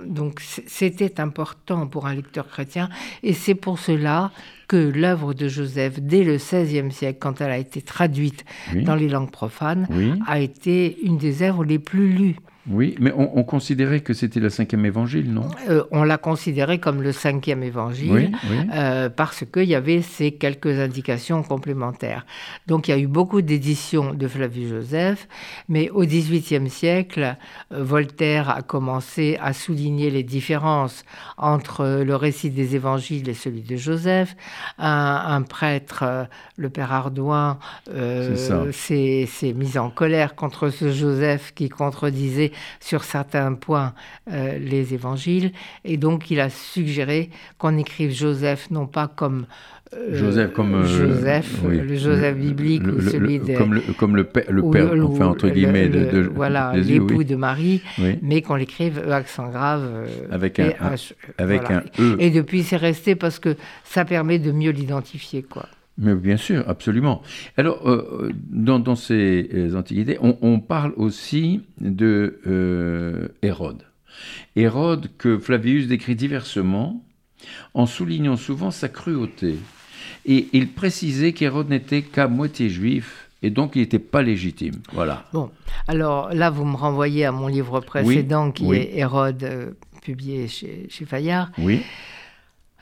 [0.06, 2.88] donc, c'était important pour un lecteur chrétien,
[3.22, 4.30] et c'est pour cela
[4.68, 8.44] que l'œuvre de Joseph, dès le XVIe siècle, quand elle a été traduite
[8.84, 9.86] dans les langues profanes,
[10.26, 12.36] a été une des œuvres les plus lues.
[12.70, 15.48] Oui, mais on, considérait que c'était le cinquième évangile, non?
[15.68, 18.32] Euh, On l'a considéré comme le cinquième évangile
[18.72, 22.24] euh, parce qu'il y avait ces quelques indications complémentaires.
[22.68, 25.26] Donc il y a eu beaucoup d'éditions de Flavius Joseph,
[25.68, 27.36] mais au XVIIIe siècle,
[27.72, 31.04] euh, Voltaire a commencé à souligner les différences
[31.38, 34.36] entre le récit des évangiles et celui de Joseph.
[34.78, 37.58] Un, prêtre, le père Ardouin,
[37.90, 43.94] s'est mis en colère contre ce Joseph qui contredisait sur certains points
[44.30, 45.52] euh, les évangiles.
[45.84, 49.46] Et donc, il a suggéré qu'on écrive Joseph non pas comme
[49.92, 54.22] euh, Joseph comme euh, Joseph, le Joseph biblique ou celui de, comme le, comme le
[54.22, 57.82] père, le père enfin entre guillemets de, de, voilà l'époux de Marie,
[58.22, 60.74] mais qu'on l'écrive e accent grave avec un,
[61.38, 62.14] avec un e.
[62.20, 65.66] Et depuis c'est resté parce que ça permet de mieux l'identifier quoi.
[66.00, 67.20] Mais bien sûr, absolument.
[67.58, 73.84] Alors, euh, dans, ces euh, antiquités, on, parle aussi de euh, Hérode.
[74.56, 77.04] Hérode que Flavius décrit diversement
[77.74, 79.58] en soulignant souvent sa cruauté.
[80.24, 84.76] Et il précisait qu'Hérode n'était qu'à moitié juif et donc il n'était pas légitime.
[84.92, 85.26] Voilà.
[85.34, 85.50] Bon,
[85.86, 91.04] alors là, vous me renvoyez à mon livre précédent qui est Hérode, publié chez, chez
[91.04, 91.50] Fayard.
[91.58, 91.82] Oui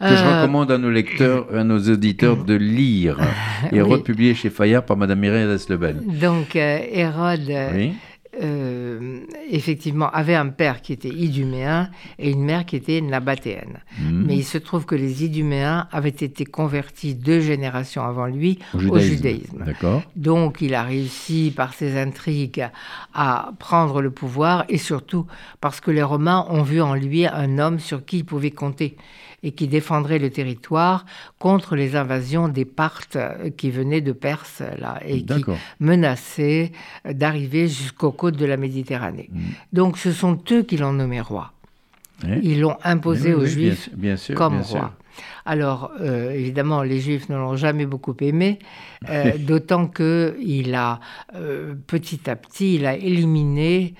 [0.01, 3.19] que je euh, recommande à nos lecteurs, à nos auditeurs de lire.
[3.73, 6.03] Hérode, publié chez Fayard par Madame Mireille Desleben.
[6.21, 7.51] Donc, euh, Hérode,
[8.41, 9.21] euh,
[9.51, 13.81] effectivement, avait un père qui était iduméen et une mère qui était nabatéenne.
[13.99, 14.25] Hmm.
[14.27, 18.99] Mais il se trouve que les iduméens avaient été convertis deux générations avant lui au
[18.99, 19.65] judaïsme.
[20.15, 22.69] Donc, il a réussi par ses intrigues
[23.15, 25.27] à prendre le pouvoir et surtout
[25.61, 28.97] parce que les Romains ont vu en lui un homme sur qui ils pouvaient compter
[29.43, 31.05] et qui défendrait le territoire
[31.39, 35.45] contre les invasions des Parthes euh, qui venaient de Perse là, et qui
[35.81, 36.73] menaçaient
[37.09, 39.29] d'arriver jusqu'aux côtes de la Méditerranée.
[39.33, 39.41] Mm.
[39.73, 41.53] Donc ce sont eux qui l'ont nommé roi.
[42.43, 43.91] Ils l'ont imposé aux Juifs
[44.35, 44.93] comme roi.
[45.47, 48.59] Alors, euh, évidemment, les Juifs ne l'ont jamais beaucoup aimé,
[49.09, 50.99] euh, d'autant que il a
[51.87, 53.95] petit à petit, il a éliminé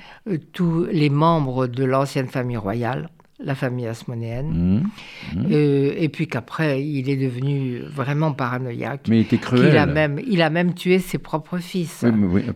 [0.53, 3.09] tous les membres de l'ancienne famille royale
[3.41, 4.49] la famille asmonéenne.
[4.49, 5.37] Mmh.
[5.37, 5.47] Mmh.
[5.53, 9.07] Euh, et puis qu'après, il est devenu vraiment paranoïaque.
[9.09, 9.73] Mais il était cruel.
[9.73, 12.05] Il a même, il a même tué ses propres fils,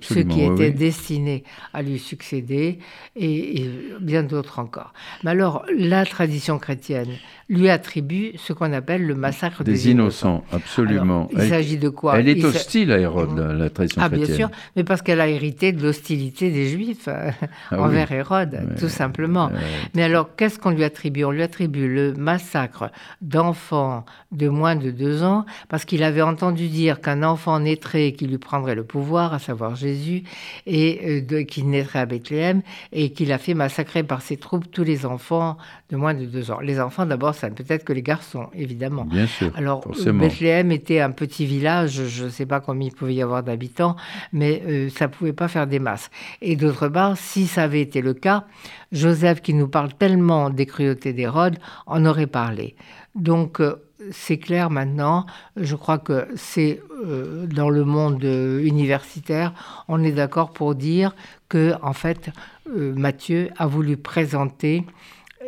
[0.00, 2.78] ceux qui étaient destinés à lui succéder,
[3.16, 3.70] et,
[4.00, 4.92] bien d'autres encore.
[5.22, 7.10] Mais alors, la tradition chrétienne
[7.52, 10.42] lui attribue ce qu'on appelle le massacre des, innocents.
[10.52, 11.28] Absolument.
[11.34, 12.18] il s'agit de quoi?
[12.18, 14.22] Elle est hostile à Hérode, la, tradition chrétienne.
[14.22, 17.30] Ah, bien sûr, mais parce qu'elle a hérité de l'hostilité des Juifs euh,
[17.70, 19.50] ah envers Hérode, tout simplement.
[19.94, 21.24] mais alors, qu'est-ce qu'on lui attribue?
[21.24, 22.90] On lui attribue le massacre
[23.20, 28.26] d'enfants de moins de deux ans, parce qu'il avait entendu dire qu'un enfant naîtrait qui
[28.26, 30.22] lui prendrait le pouvoir, à savoir Jésus,
[30.66, 34.84] et euh, qui naîtrait à Bethléem, et qu'il a fait massacrer par ses troupes tous
[34.84, 35.58] les enfants
[35.90, 36.60] de moins de deux ans.
[36.60, 39.04] Les enfants, d'abord, peut-être que les garçons, évidemment.
[39.04, 39.50] Bien sûr.
[39.54, 43.42] Alors, Bethléem était un petit village, je ne sais pas combien il pouvait y avoir
[43.42, 43.96] d'habitants,
[44.32, 46.10] mais euh, ça ne pouvait pas faire des masses.
[46.40, 48.44] Et d'autre part, si ça avait été le cas,
[48.92, 52.76] Joseph, qui nous parle tellement des cruautés d'Hérode, en aurait parlé.
[53.14, 53.76] Donc, euh,
[54.10, 55.26] c'est clair maintenant,
[55.56, 59.52] je crois que c'est euh, dans le monde universitaire,
[59.86, 61.14] on est d'accord pour dire
[61.48, 62.30] que, en fait,
[62.66, 64.84] Matthieu a voulu présenter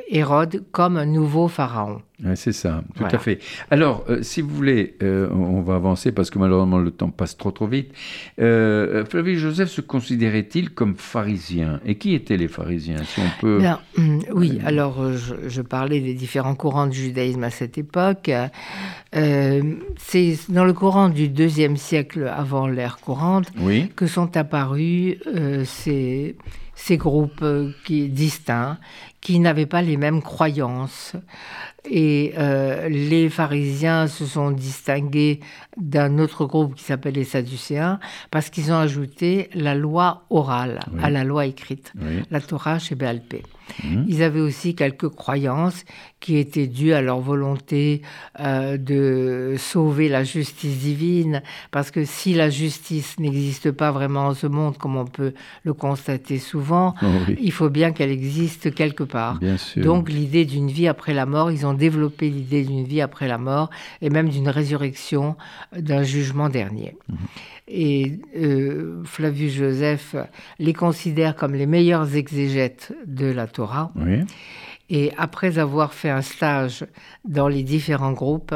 [0.08, 2.02] Hérode comme un nouveau pharaon.
[2.34, 3.38] c'est ça, tout à fait.
[3.70, 7.36] Alors, euh, si vous voulez, euh, on va avancer parce que malheureusement le temps passe
[7.36, 7.92] trop trop vite.
[8.40, 11.80] Euh, Flavie Joseph se considérait-il comme pharisien?
[11.86, 13.62] Et qui étaient les pharisiens, si on peut
[13.96, 18.30] hum, Oui, alors je, parlais des différents courants du judaïsme à cette époque.
[19.12, 23.46] c'est dans le courant du deuxième siècle avant l'ère courante
[23.96, 25.16] que sont apparus
[25.64, 26.36] ces
[26.76, 27.44] ces groupes
[27.84, 28.78] qui, distincts
[29.24, 31.14] qui n'avaient pas les mêmes croyances.
[31.90, 35.40] Et euh, les pharisiens se sont distingués
[35.76, 37.98] d'un autre groupe qui s'appelle les Sadducéens
[38.30, 41.92] parce qu'ils ont ajouté la loi orale à la loi écrite,
[42.30, 43.42] la Torah chez Béalpé.
[43.82, 44.04] Mhm.
[44.08, 45.84] Ils avaient aussi quelques croyances
[46.20, 48.02] qui étaient dues à leur volonté
[48.40, 54.34] euh, de sauver la justice divine, parce que si la justice n'existe pas vraiment en
[54.34, 55.34] ce monde, comme on peut
[55.64, 57.06] le constater souvent, oh
[57.38, 59.38] il faut bien qu'elle existe quelque part.
[59.76, 63.38] Donc l'idée d'une vie après la mort, ils ont développé l'idée d'une vie après la
[63.38, 65.36] mort et même d'une résurrection,
[65.76, 66.96] d'un jugement dernier.
[67.08, 67.16] Mhm.
[67.66, 70.16] Et euh, Flavius Joseph
[70.58, 73.92] les considère comme les meilleurs exégètes de la Torah.
[74.90, 76.84] Et après avoir fait un stage
[77.24, 78.54] dans les différents groupes,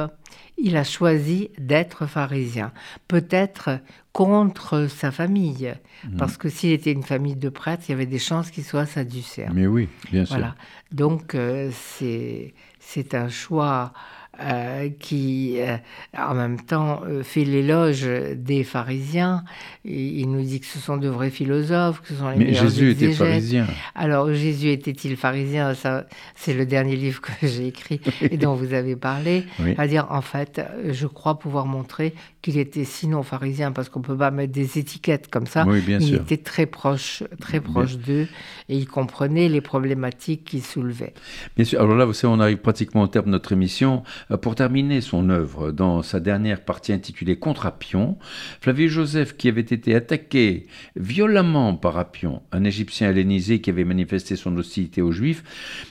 [0.59, 2.73] il a choisi d'être pharisien.
[3.07, 3.81] Peut-être
[4.13, 6.17] contre sa famille, mhm.
[6.17, 8.87] parce que s'il était une famille de prêtres, il y avait des chances qu'il soit
[8.87, 9.51] sadducéen.
[9.55, 10.55] Mais oui, bien sûr.
[10.93, 13.93] Donc euh, c'est un choix
[14.41, 15.77] euh, qui, euh,
[16.17, 19.43] en même temps, euh, fait l'éloge des pharisiens.
[19.85, 22.93] il nous dit que ce sont de vrais philosophes, que ce sont les Mais Jésus
[22.93, 23.67] était pharisien.
[23.97, 25.75] Alors, Jésus était-il pharisien?
[25.75, 29.45] Ça, c'est le dernier livre que j'ai écrit et dont vous avez parlé.
[29.59, 32.15] C'est-à-dire, en fait, je crois pouvoir montrer
[32.49, 35.67] qu'il était sinon pharisien, parce qu'on ne peut pas mettre des étiquettes comme ça.
[35.69, 38.27] il était très proche, très proche d'eux
[38.71, 41.13] et il comprenait les problématiques qu'il soulevait.
[41.57, 41.79] Bien sûr.
[41.79, 44.03] Alors là, vous savez, on arrive pratiquement au terme de notre émission.
[44.31, 48.17] Euh, pour terminer son œuvre, dans sa dernière partie intitulée Contre Appion,
[48.63, 54.37] Flavius Joseph, qui avait été attaqué violemment par Appion, un Égyptien hellénisé qui avait manifesté
[54.37, 55.45] son hostilité aux Juifs,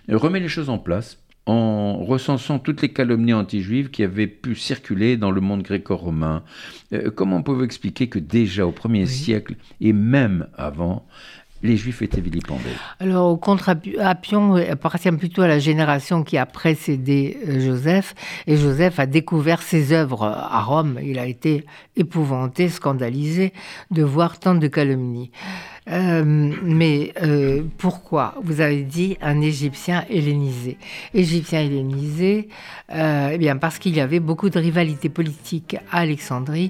[0.10, 5.16] remet les choses en place en recensant toutes les calomnies anti-juives qui avaient pu circuler
[5.16, 6.44] dans le monde gréco-romain.
[6.94, 11.08] Euh, comment pouvez-vous expliquer que déjà au 1er siècle, et même avant,
[11.64, 12.64] les Juifs étaient vilipendés?
[13.00, 18.14] Alors, au contre, Appion appartient plutôt à la génération qui a précédé euh, Joseph,
[18.46, 21.00] et Joseph a découvert ses œuvres à Rome.
[21.02, 23.54] Il a été épouvanté, scandalisé
[23.90, 25.32] de voir tant de calomnies.
[25.90, 30.78] Euh, mais euh, pourquoi Vous avez dit un Égyptien hellénisé?
[31.14, 32.50] Égyptien hellénisé,
[32.94, 36.70] euh, eh bien parce qu'il y avait beaucoup de rivalité politique à Alexandrie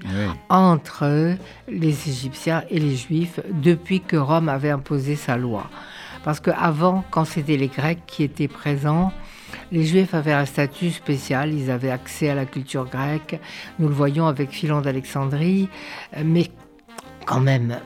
[0.50, 1.36] entre
[1.68, 5.70] les Égyptiens et les Juifs depuis que Rome avait imposé sa loi.
[6.24, 9.12] Parce qu'avant, quand c'était les Grecs qui étaient présents,
[9.72, 13.40] les Juifs avaient un statut spécial, ils avaient accès à la culture grecque.
[13.80, 15.70] Nous le voyons avec Philon d'Alexandrie,
[16.24, 16.48] mais
[17.26, 17.78] quand même,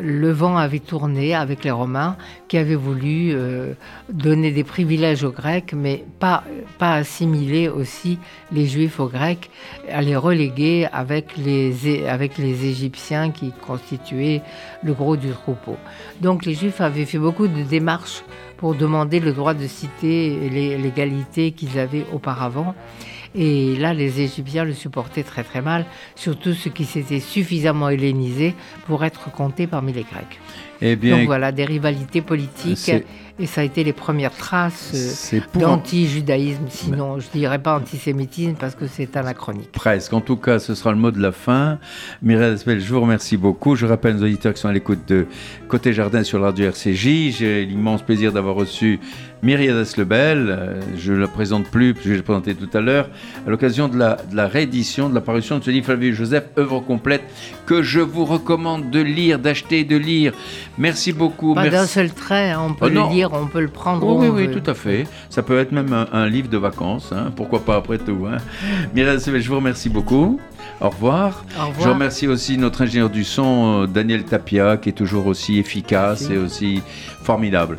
[0.00, 2.16] le vent avait tourné avec les Romains
[2.48, 3.74] qui avaient voulu euh,
[4.12, 6.44] donner des privilèges aux Grecs, mais pas,
[6.80, 8.18] assimiler aussi
[8.52, 9.50] les Juifs aux Grecs,
[9.90, 14.42] à les reléguer avec les, avec les Égyptiens qui constituaient
[14.82, 15.76] le gros du troupeau.
[16.20, 18.22] Donc les Juifs avaient fait beaucoup de démarches
[18.56, 22.74] pour demander le droit de cité et l'égalité qu'ils avaient auparavant.
[23.34, 28.54] Et là, les Égyptiens le supportaient très très mal, surtout ceux qui s'étaient suffisamment hellénisés
[28.86, 30.40] pour être comptés parmi les Grecs.
[30.80, 32.90] Eh bien, Donc voilà, des rivalités politiques
[33.38, 38.54] et ça a été les premières traces euh, d'anti-judaïsme, sinon je ne dirais pas antisémitisme
[38.54, 39.72] parce que c'est anachronique.
[39.72, 41.78] Presque, en tout cas ce sera le mot de la fin.
[42.22, 43.74] Mireille Aspel, je vous remercie beaucoup.
[43.74, 45.26] Je rappelle aux auditeurs qui sont à l'écoute de
[45.66, 47.36] Côté Jardin sur la radio RCJ.
[47.36, 49.00] J'ai l'immense plaisir d'avoir reçu
[49.44, 53.10] Myriade Lebel, euh, je ne la présente plus, puisque je l'ai présenté tout à l'heure,
[53.46, 57.22] à l'occasion de la, de la, réédition, de ce livre Flavie Joseph, œuvre complète,
[57.66, 60.32] que je vous recommande de lire, d'acheter, de lire.
[60.78, 61.54] Merci beaucoup.
[61.54, 64.06] Pas d'un seul trait, hein, on peut oh le lire, on peut le prendre.
[64.16, 65.06] oui, oui, tout à fait.
[65.28, 67.30] Ça peut être même un, livre de vacances, hein.
[67.36, 68.26] pourquoi pas après tout.
[68.26, 68.38] Hein.
[68.94, 70.40] Myriade je vous remercie beaucoup.
[70.80, 71.44] Au revoir.
[71.58, 71.86] Au revoir.
[71.86, 76.30] Je remercie aussi notre ingénieur du son, euh, Daniel Tapia, qui est toujours aussi efficace
[76.30, 76.82] et aussi
[77.22, 77.78] formidable.